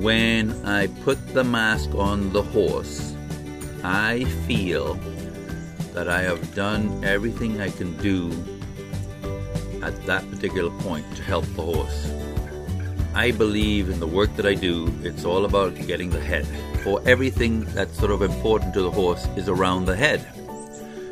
When 0.00 0.50
I 0.66 0.88
put 1.04 1.24
the 1.34 1.44
mask 1.44 1.94
on 1.94 2.32
the 2.32 2.42
horse, 2.42 3.14
I 3.84 4.24
feel 4.48 4.94
that 5.94 6.08
I 6.08 6.22
have 6.22 6.52
done 6.56 7.04
everything 7.04 7.60
I 7.60 7.70
can 7.70 7.96
do 7.98 8.32
at 9.84 9.94
that 10.06 10.28
particular 10.30 10.70
point 10.80 11.06
to 11.14 11.22
help 11.22 11.44
the 11.54 11.62
horse. 11.62 12.10
I 13.14 13.30
believe 13.30 13.88
in 13.88 14.00
the 14.00 14.08
work 14.08 14.34
that 14.34 14.46
I 14.46 14.54
do, 14.54 14.92
it's 15.04 15.24
all 15.24 15.44
about 15.44 15.76
getting 15.86 16.10
the 16.10 16.20
head. 16.20 16.48
For 16.82 17.02
everything 17.04 17.64
that's 17.74 17.98
sort 17.98 18.10
of 18.10 18.22
important 18.22 18.72
to 18.74 18.82
the 18.82 18.90
horse 18.90 19.26
is 19.36 19.48
around 19.48 19.84
the 19.84 19.94
head. 19.94 20.26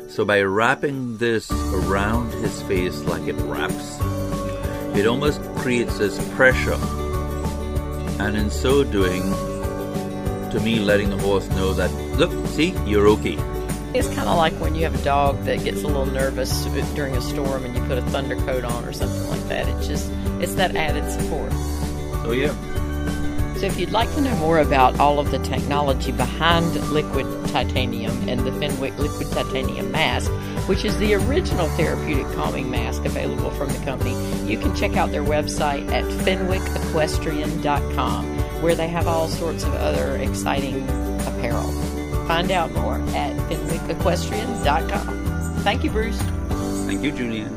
So 0.09 0.25
by 0.25 0.41
wrapping 0.41 1.17
this 1.17 1.51
around 1.51 2.33
his 2.33 2.61
face 2.63 2.99
like 3.01 3.27
it 3.27 3.35
wraps, 3.35 3.99
it 4.97 5.05
almost 5.05 5.41
creates 5.57 5.99
this 5.99 6.17
pressure. 6.33 6.73
And 8.19 8.35
in 8.35 8.49
so 8.49 8.83
doing, 8.83 9.21
to 10.51 10.59
me, 10.63 10.79
letting 10.79 11.11
the 11.11 11.17
horse 11.19 11.47
know 11.49 11.73
that, 11.73 11.93
look, 12.17 12.31
see, 12.47 12.73
you're 12.87 13.07
okay. 13.09 13.37
It's 13.93 14.07
kind 14.07 14.27
of 14.27 14.37
like 14.37 14.53
when 14.53 14.73
you 14.73 14.83
have 14.83 14.95
a 14.99 15.03
dog 15.03 15.43
that 15.43 15.63
gets 15.63 15.83
a 15.83 15.87
little 15.87 16.07
nervous 16.07 16.65
during 16.95 17.15
a 17.15 17.21
storm 17.21 17.63
and 17.63 17.75
you 17.75 17.83
put 17.83 17.99
a 17.99 18.01
thunder 18.09 18.35
coat 18.37 18.63
on 18.63 18.85
or 18.85 18.91
something 18.91 19.29
like 19.29 19.47
that. 19.49 19.67
It's 19.67 19.87
just, 19.87 20.11
it's 20.41 20.55
that 20.55 20.75
added 20.75 21.09
support. 21.11 21.51
Oh, 22.25 22.31
yeah. 22.31 22.55
So, 23.59 23.65
if 23.65 23.77
you'd 23.77 23.91
like 23.91 24.09
to 24.15 24.21
know 24.21 24.33
more 24.37 24.59
about 24.59 24.97
all 25.01 25.19
of 25.19 25.31
the 25.31 25.39
technology 25.39 26.13
behind 26.13 26.73
liquid 26.91 27.25
titanium 27.49 28.29
and 28.29 28.39
the 28.39 28.53
Fenwick 28.53 28.97
liquid 28.97 29.29
titanium 29.33 29.91
mask, 29.91 30.31
which 30.69 30.85
is 30.85 30.97
the 30.97 31.13
original 31.15 31.67
therapeutic 31.71 32.25
calming 32.35 32.71
mask 32.71 33.03
available 33.03 33.51
from 33.51 33.67
the 33.67 33.79
company, 33.79 34.15
you 34.49 34.57
can 34.57 34.73
check 34.77 34.95
out 34.95 35.11
their 35.11 35.25
website 35.25 35.91
at 35.91 36.05
fenwickequestrian.com, 36.05 38.25
where 38.61 38.75
they 38.75 38.87
have 38.87 39.07
all 39.07 39.27
sorts 39.27 39.65
of 39.65 39.73
other 39.73 40.15
exciting 40.15 40.81
apparel. 41.27 41.69
Find 42.29 42.49
out 42.51 42.71
more 42.71 43.01
at 43.09 43.35
fenwickequestrian.com. 43.49 45.63
Thank 45.63 45.83
you, 45.83 45.89
Bruce. 45.89 46.21
Thank 46.85 47.03
you, 47.03 47.11
Julian. 47.11 47.53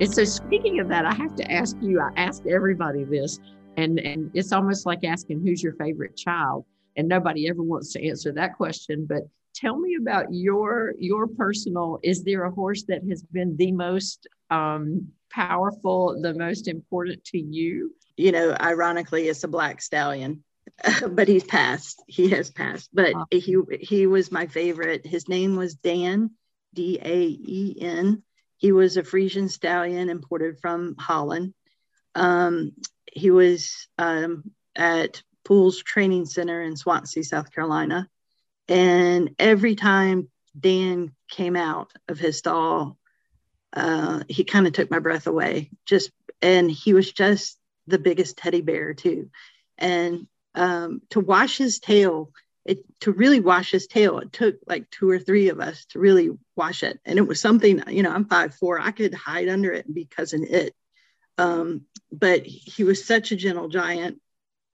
And 0.00 0.14
so, 0.14 0.24
speaking 0.24 0.80
of 0.80 0.88
that, 0.88 1.04
I 1.04 1.14
have 1.14 1.36
to 1.36 1.52
ask 1.52 1.76
you, 1.82 2.00
I 2.00 2.10
ask 2.16 2.46
everybody 2.46 3.04
this, 3.04 3.38
and, 3.76 3.98
and 3.98 4.30
it's 4.34 4.52
almost 4.52 4.86
like 4.86 5.04
asking 5.04 5.40
who's 5.40 5.62
your 5.62 5.74
favorite 5.74 6.16
child. 6.16 6.64
And 6.96 7.08
nobody 7.08 7.48
ever 7.48 7.62
wants 7.62 7.92
to 7.92 8.08
answer 8.08 8.32
that 8.32 8.56
question. 8.56 9.06
But 9.06 9.22
tell 9.54 9.76
me 9.78 9.96
about 10.00 10.26
your 10.30 10.94
your 10.98 11.26
personal 11.26 11.98
is 12.02 12.24
there 12.24 12.44
a 12.44 12.50
horse 12.50 12.84
that 12.84 13.02
has 13.08 13.22
been 13.22 13.56
the 13.56 13.72
most 13.72 14.26
um, 14.50 15.08
powerful 15.30 16.18
the 16.20 16.34
most 16.34 16.68
important 16.68 17.22
to 17.24 17.38
you 17.38 17.94
you 18.16 18.32
know 18.32 18.56
ironically 18.60 19.28
it's 19.28 19.44
a 19.44 19.48
black 19.48 19.82
stallion 19.82 20.42
but 21.10 21.28
he's 21.28 21.44
passed. 21.44 22.02
He 22.06 22.30
has 22.30 22.50
passed. 22.50 22.90
But 22.92 23.14
oh. 23.14 23.24
he 23.30 23.56
he 23.80 24.06
was 24.06 24.32
my 24.32 24.46
favorite. 24.46 25.06
His 25.06 25.28
name 25.28 25.56
was 25.56 25.74
Dan, 25.74 26.30
D 26.74 26.98
A 27.02 27.18
E 27.18 27.76
N. 27.80 28.22
He 28.56 28.72
was 28.72 28.96
a 28.96 29.02
Friesian 29.02 29.50
stallion 29.50 30.08
imported 30.08 30.58
from 30.60 30.96
Holland. 30.98 31.54
Um, 32.16 32.72
he 33.12 33.30
was 33.30 33.88
um, 33.98 34.50
at 34.74 35.22
Pools 35.44 35.82
Training 35.82 36.26
Center 36.26 36.60
in 36.62 36.76
Swansea, 36.76 37.22
South 37.22 37.52
Carolina. 37.52 38.08
And 38.68 39.34
every 39.38 39.76
time 39.76 40.28
Dan 40.58 41.12
came 41.28 41.56
out 41.56 41.92
of 42.08 42.18
his 42.18 42.38
stall, 42.38 42.98
uh, 43.72 44.24
he 44.28 44.44
kind 44.44 44.66
of 44.66 44.72
took 44.72 44.90
my 44.90 44.98
breath 44.98 45.26
away. 45.26 45.70
Just 45.84 46.10
and 46.42 46.70
he 46.70 46.94
was 46.94 47.12
just 47.12 47.58
the 47.86 47.98
biggest 47.98 48.36
teddy 48.36 48.62
bear 48.62 48.94
too. 48.94 49.30
And 49.78 50.26
um, 50.54 51.02
to 51.10 51.20
wash 51.20 51.58
his 51.58 51.78
tail 51.78 52.32
it 52.64 52.80
to 53.00 53.12
really 53.12 53.38
wash 53.38 53.70
his 53.70 53.86
tail 53.86 54.18
it 54.18 54.32
took 54.32 54.56
like 54.66 54.90
two 54.90 55.08
or 55.08 55.20
three 55.20 55.50
of 55.50 55.60
us 55.60 55.84
to 55.84 56.00
really 56.00 56.30
wash 56.56 56.82
it 56.82 56.98
and 57.04 57.16
it 57.16 57.28
was 57.28 57.40
something 57.40 57.80
you 57.88 58.02
know 58.02 58.10
i'm 58.10 58.24
five 58.24 58.54
four 58.56 58.80
i 58.80 58.90
could 58.90 59.14
hide 59.14 59.48
under 59.48 59.72
it 59.72 59.86
and 59.86 59.94
be 59.94 60.04
Cousin 60.04 60.44
Itt 60.44 60.74
um, 61.38 61.82
but 62.12 62.46
he 62.46 62.84
was 62.84 63.04
such 63.04 63.32
a 63.32 63.36
gentle 63.36 63.68
giant 63.68 64.20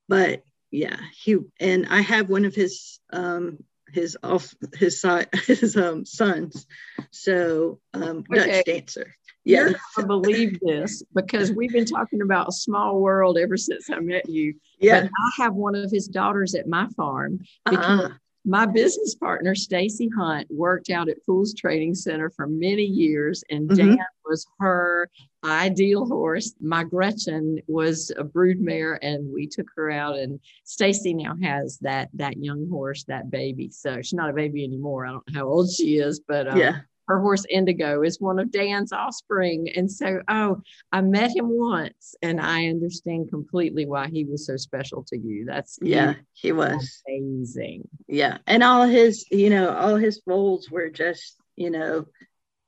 but 0.09 0.43
yeah 0.71 0.97
he 1.15 1.37
and 1.61 1.87
i 1.89 2.01
have 2.01 2.29
one 2.29 2.45
of 2.45 2.55
his 2.55 2.99
um 3.13 3.59
his 3.93 4.17
off 4.23 4.55
his 4.75 5.05
his 5.47 5.77
um 5.77 6.05
sons 6.05 6.67
so 7.11 7.79
um 7.95 8.25
okay. 8.31 8.51
dutch 8.51 8.65
dancer 8.65 9.15
yeah. 9.45 9.71
Gonna 9.97 10.07
believe 10.07 10.61
this 10.61 11.03
because 11.15 11.53
we've 11.53 11.73
been 11.73 11.85
talking 11.85 12.23
about 12.23 12.49
a 12.49 12.53
small 12.53 13.01
world 13.01 13.39
ever 13.39 13.57
since 13.57 13.91
I 13.91 13.99
met 13.99 14.29
you. 14.29 14.55
Yeah. 14.79 15.03
But 15.03 15.11
I 15.11 15.43
have 15.43 15.55
one 15.55 15.75
of 15.75 15.91
his 15.91 16.07
daughters 16.07 16.55
at 16.55 16.69
my 16.69 16.87
farm 16.97 17.41
because 17.65 17.85
uh-huh. 17.85 18.09
My 18.45 18.67
business 18.67 19.15
partner, 19.15 19.55
Stacy 19.55 20.11
Hunt, 20.17 20.49
worked 20.51 20.91
out 20.91 21.09
at 21.09 21.25
Pools 21.25 21.55
Training 21.55 21.95
Center 21.95 22.31
for 22.31 22.47
many 22.47 22.83
years, 22.83 23.45
and 23.51 23.69
mm-hmm. 23.69 23.95
Dan 23.95 24.07
was 24.25 24.47
her 24.59 25.09
ideal 25.45 26.07
horse. 26.07 26.55
My 26.61 26.85
Gretchen 26.85 27.61
was 27.67 28.11
a 28.17 28.25
broodmare, 28.25 28.99
and 29.03 29.33
we 29.33 29.47
took 29.47 29.67
her 29.77 29.91
out. 29.91 30.19
And 30.19 30.41
Stacy 30.65 31.15
now 31.15 31.37
has 31.43 31.79
that 31.79 32.09
that 32.15 32.37
young 32.37 32.69
horse, 32.69 33.05
that 33.05 33.31
baby. 33.31 33.71
So 33.71 33.97
she's 34.03 34.13
not 34.13 34.31
a 34.31 34.35
baby 34.35 34.65
anymore. 34.65 35.07
I 35.07 35.13
don't 35.13 35.25
know 35.29 35.41
how 35.41 35.47
old 35.47 35.71
she 35.71 35.99
is, 35.99 36.21
but 36.21 36.49
um, 36.49 36.59
yeah 36.59 36.81
her 37.13 37.21
horse 37.21 37.45
Indigo 37.51 38.03
is 38.03 38.19
one 38.19 38.39
of 38.39 38.51
Dan's 38.51 38.91
offspring. 38.91 39.69
And 39.77 39.91
so, 39.91 40.23
oh, 40.29 40.63
I 40.91 41.03
met 41.03 41.37
him 41.37 41.49
once 41.51 42.15
and 42.23 42.41
I 42.41 42.69
understand 42.69 43.29
completely 43.29 43.85
why 43.85 44.09
he 44.09 44.25
was 44.25 44.47
so 44.47 44.57
special 44.57 45.05
to 45.09 45.19
you. 45.19 45.45
That's 45.45 45.79
yeah, 45.83 46.15
he 46.33 46.53
was 46.53 47.03
amazing. 47.07 47.87
Yeah. 48.09 48.39
And 48.47 48.63
all 48.63 48.87
his, 48.87 49.27
you 49.31 49.51
know, 49.51 49.69
all 49.77 49.97
his 49.97 50.23
foals 50.25 50.71
were 50.71 50.89
just, 50.89 51.37
you 51.55 51.69
know, 51.69 52.07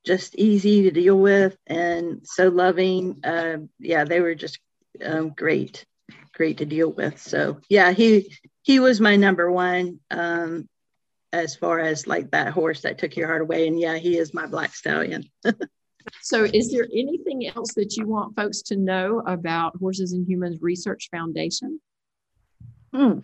just 0.04 0.34
easy 0.34 0.82
to 0.82 0.90
deal 0.90 1.18
with 1.18 1.56
and 1.66 2.20
so 2.24 2.48
loving. 2.48 3.20
Uh, 3.24 3.56
yeah, 3.78 4.04
they 4.04 4.20
were 4.20 4.34
just 4.34 4.58
um, 5.02 5.30
great, 5.30 5.86
great 6.34 6.58
to 6.58 6.66
deal 6.66 6.92
with. 6.92 7.18
So 7.18 7.60
yeah, 7.70 7.92
he 7.92 8.36
he 8.60 8.78
was 8.78 9.00
my 9.00 9.16
number 9.16 9.50
one. 9.50 10.00
Um, 10.10 10.68
as 11.34 11.56
far 11.56 11.80
as 11.80 12.06
like 12.06 12.30
that 12.30 12.52
horse 12.52 12.82
that 12.82 12.98
took 12.98 13.16
your 13.16 13.26
heart 13.26 13.42
away. 13.42 13.66
And 13.66 13.78
yeah, 13.78 13.98
he 13.98 14.16
is 14.16 14.32
my 14.32 14.46
black 14.46 14.74
stallion. 14.74 15.24
so, 16.22 16.44
is 16.44 16.70
there 16.70 16.86
anything 16.92 17.48
else 17.48 17.74
that 17.74 17.96
you 17.96 18.06
want 18.06 18.36
folks 18.36 18.62
to 18.62 18.76
know 18.76 19.20
about 19.26 19.76
Horses 19.76 20.12
and 20.12 20.26
Humans 20.26 20.58
Research 20.62 21.08
Foundation? 21.10 21.80
Hmm. 22.94 23.18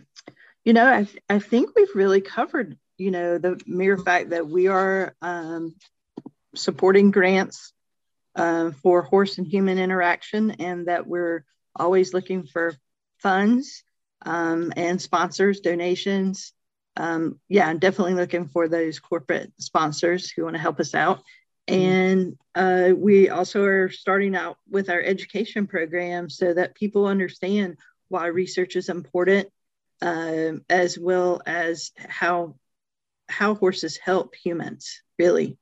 You 0.65 0.73
know, 0.73 0.87
I, 0.87 1.07
I 1.29 1.39
think 1.39 1.71
we've 1.75 1.95
really 1.95 2.21
covered, 2.21 2.77
you 2.99 3.11
know, 3.11 3.39
the 3.39 3.61
mere 3.67 3.97
fact 3.97 4.31
that 4.31 4.47
we 4.47 4.67
are 4.67 5.15
um, 5.23 5.75
supporting 6.55 7.13
grants 7.13 7.73
uh, 8.35 8.73
for 8.83 9.03
horse 9.03 9.39
and 9.39 9.47
human 9.47 9.79
interaction 9.79 10.51
and 10.53 10.89
that 10.89 11.07
we're 11.07 11.45
always 11.77 12.13
looking 12.13 12.45
for 12.45 12.75
funds 13.19 13.85
um, 14.23 14.73
and 14.77 15.01
sponsors, 15.01 15.61
donations, 15.61 16.53
um, 17.01 17.41
yeah, 17.49 17.67
I'm 17.67 17.79
definitely 17.79 18.13
looking 18.13 18.47
for 18.49 18.69
those 18.69 18.99
corporate 18.99 19.51
sponsors 19.59 20.31
who 20.31 20.45
want 20.45 20.55
to 20.55 20.61
help 20.61 20.79
us 20.81 20.95
out. 20.95 21.23
Mm-hmm. 21.67 21.81
And 21.81 22.39
uh, 22.55 22.95
we 22.95 23.31
also 23.31 23.65
are 23.65 23.89
starting 23.89 24.37
out 24.37 24.59
with 24.69 24.91
our 24.91 25.01
education 25.01 25.67
program 25.67 26.29
so 26.29 26.53
that 26.53 26.75
people 26.75 27.07
understand 27.07 27.79
why 28.09 28.27
research 28.27 28.77
is 28.77 28.91
important, 28.91 29.49
uh, 30.03 30.53
as 30.69 30.99
well 30.99 31.41
as 31.47 31.93
how 31.97 32.57
how 33.31 33.55
horses 33.55 33.97
help 33.97 34.35
humans 34.35 35.01
really. 35.19 35.57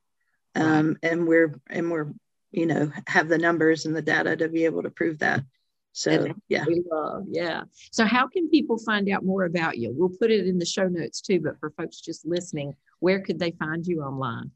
Um, 0.55 0.97
and 1.01 1.25
we're 1.25 1.57
and 1.69 1.89
we're 1.89 2.11
you 2.51 2.65
know 2.65 2.91
have 3.07 3.29
the 3.29 3.37
numbers 3.37 3.85
and 3.85 3.95
the 3.95 4.01
data 4.01 4.35
to 4.35 4.49
be 4.49 4.65
able 4.65 4.83
to 4.83 4.89
prove 4.89 5.19
that. 5.19 5.45
So 5.91 6.33
yeah. 6.47 6.65
We 6.65 6.83
love, 6.89 7.25
yeah. 7.29 7.63
So 7.91 8.05
how 8.05 8.27
can 8.27 8.49
people 8.49 8.77
find 8.77 9.09
out 9.09 9.25
more 9.25 9.45
about 9.45 9.77
you? 9.77 9.93
We'll 9.93 10.09
put 10.09 10.31
it 10.31 10.47
in 10.47 10.59
the 10.59 10.65
show 10.65 10.87
notes 10.87 11.21
too, 11.21 11.41
but 11.41 11.59
for 11.59 11.71
folks 11.71 11.99
just 11.99 12.25
listening, 12.25 12.75
where 12.99 13.21
could 13.21 13.39
they 13.39 13.51
find 13.51 13.85
you 13.85 14.01
online? 14.01 14.51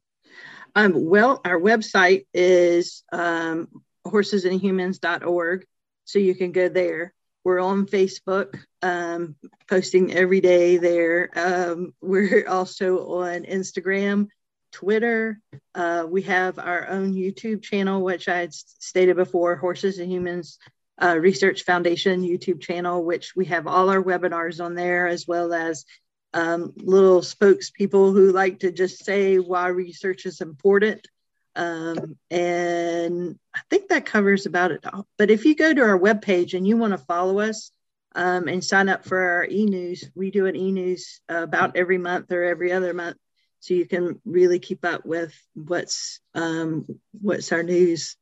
Um, 0.76 0.94
well, 0.96 1.42
our 1.46 1.60
website 1.60 2.26
is 2.34 3.04
um, 3.12 3.68
horsesandhumans.org. 4.06 5.66
So 6.06 6.20
you 6.20 6.36
can 6.36 6.52
go 6.52 6.70
there. 6.70 7.14
We're 7.44 7.60
on 7.60 7.86
Facebook, 7.86 8.58
um, 8.82 9.36
posting 9.70 10.14
every 10.14 10.42
day 10.42 10.78
there. 10.78 11.30
Um, 11.36 11.94
we're 12.02 12.46
also 12.50 13.22
on 13.22 13.44
Instagram, 13.44 14.28
Twitter. 14.72 15.40
Uh, 15.76 16.06
we 16.10 16.24
have 16.24 16.58
our 16.58 16.88
own 16.90 17.14
YouTube 17.14 17.62
channel, 17.62 18.02
which 18.02 18.28
I 18.28 18.38
had 18.38 18.54
stated 18.54 19.18
before 19.18 19.56
Horses 19.56 20.00
and 20.00 20.12
Humans 20.12 20.58
uh, 21.02 21.18
Research 21.20 21.64
Foundation 21.64 22.22
YouTube 22.22 22.62
channel, 22.62 23.04
which 23.04 23.36
we 23.36 23.46
have 23.46 23.68
all 23.68 23.90
our 23.90 24.02
webinars 24.02 24.64
on 24.64 24.76
there, 24.76 25.08
as 25.08 25.28
well 25.28 25.54
as 25.54 25.86
um, 26.34 26.74
little 26.78 27.22
spokespeople 27.22 28.14
who 28.14 28.32
like 28.32 28.60
to 28.60 28.72
just 28.72 29.06
say 29.06 29.38
why 29.38 29.68
research 29.68 30.26
is 30.26 30.42
important. 30.42 31.08
Um, 31.56 32.18
and 32.32 33.38
I 33.54 33.60
think 33.70 33.90
that 33.90 34.06
covers 34.06 34.46
about 34.46 34.72
it 34.72 34.86
all. 34.92 35.08
But 35.18 35.30
if 35.30 35.46
you 35.46 35.56
go 35.56 35.74
to 35.74 35.82
our 35.82 36.00
webpage 36.00 36.56
and 36.56 36.68
you 36.68 36.78
want 36.78 36.94
to 36.94 36.98
follow 36.98 37.40
us 37.40 37.72
um, 38.16 38.48
and 38.48 38.64
sign 38.64 38.90
up 38.90 39.06
for 39.06 39.20
our 39.20 39.46
e 39.46 39.66
news, 39.66 40.10
we 40.16 40.32
do 40.32 40.48
an 40.48 40.56
e 40.56 40.72
news 40.72 41.22
uh, 41.32 41.44
about 41.44 41.78
every 41.78 41.98
month 41.98 42.32
or 42.32 42.44
every 42.44 42.72
other 42.72 42.94
month. 42.94 43.18
So 43.60 43.76
you 43.76 43.86
can 43.86 44.20
really 44.26 44.60
keep 44.60 44.84
up 44.84 45.06
with 45.06 45.34
what's 45.54 46.20
um, 46.34 46.86
what's 47.22 47.52
our 47.52 47.64
news, 47.64 48.18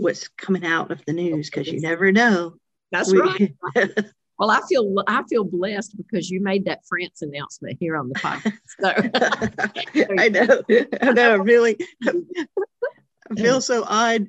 what's 0.00 0.28
coming 0.28 0.64
out 0.64 0.90
of 0.90 1.04
the 1.06 1.12
news, 1.12 1.50
because 1.50 1.68
you 1.68 1.80
never 1.80 2.10
know. 2.12 2.54
That's 2.90 3.12
we, 3.12 3.20
right. 3.20 3.98
Well, 4.38 4.50
I 4.50 4.62
feel 4.66 4.94
I 5.06 5.22
feel 5.28 5.44
blessed 5.44 5.98
because 5.98 6.30
you 6.30 6.42
made 6.42 6.64
that 6.64 6.80
France 6.88 7.20
announcement 7.20 7.76
here 7.78 7.94
on 7.94 8.08
the 8.08 8.14
podcast. 8.14 8.58
So. 8.80 8.88
I 10.18 10.30
know, 10.30 10.62
I 11.02 11.12
know, 11.12 11.36
really. 11.36 11.76
I 12.06 13.34
feel 13.36 13.60
so 13.60 13.84
odd, 13.86 14.28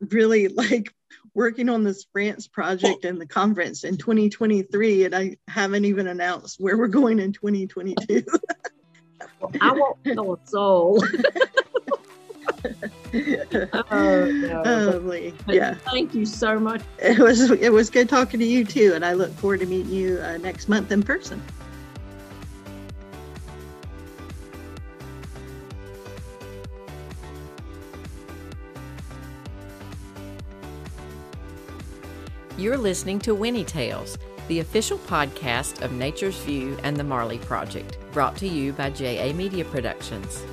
really 0.00 0.48
like 0.48 0.94
working 1.34 1.68
on 1.68 1.84
this 1.84 2.06
France 2.12 2.48
project 2.48 3.04
and 3.04 3.20
the 3.20 3.26
conference 3.26 3.84
in 3.84 3.98
2023, 3.98 5.04
and 5.04 5.14
I 5.14 5.36
haven't 5.48 5.84
even 5.84 6.06
announced 6.06 6.58
where 6.58 6.78
we're 6.78 6.88
going 6.88 7.18
in 7.18 7.34
2022. 7.34 8.24
I 9.60 9.72
won't 9.72 10.02
tell 10.04 10.32
a 10.32 10.46
soul. 10.46 11.04
oh, 13.90 14.30
no. 14.30 14.62
oh 14.64 15.52
yeah. 15.52 15.74
Thank 15.90 16.14
you 16.14 16.24
so 16.24 16.58
much. 16.58 16.82
It 16.98 17.18
was 17.18 17.50
it 17.50 17.72
was 17.72 17.90
good 17.90 18.08
talking 18.08 18.40
to 18.40 18.46
you 18.46 18.64
too, 18.64 18.92
and 18.94 19.04
I 19.04 19.12
look 19.14 19.32
forward 19.32 19.60
to 19.60 19.66
meeting 19.66 19.92
you 19.92 20.18
uh, 20.20 20.38
next 20.38 20.68
month 20.68 20.92
in 20.92 21.02
person. 21.02 21.42
You're 32.58 32.78
listening 32.78 33.18
to 33.20 33.34
Winnie 33.34 33.64
Tales, 33.64 34.16
the 34.46 34.60
official 34.60 34.98
podcast 34.98 35.82
of 35.82 35.90
Nature's 35.92 36.36
View 36.44 36.78
and 36.84 36.96
the 36.96 37.02
Marley 37.02 37.38
Project, 37.38 37.98
brought 38.12 38.36
to 38.36 38.46
you 38.46 38.72
by 38.72 38.90
JA 38.90 39.32
Media 39.32 39.64
Productions. 39.64 40.44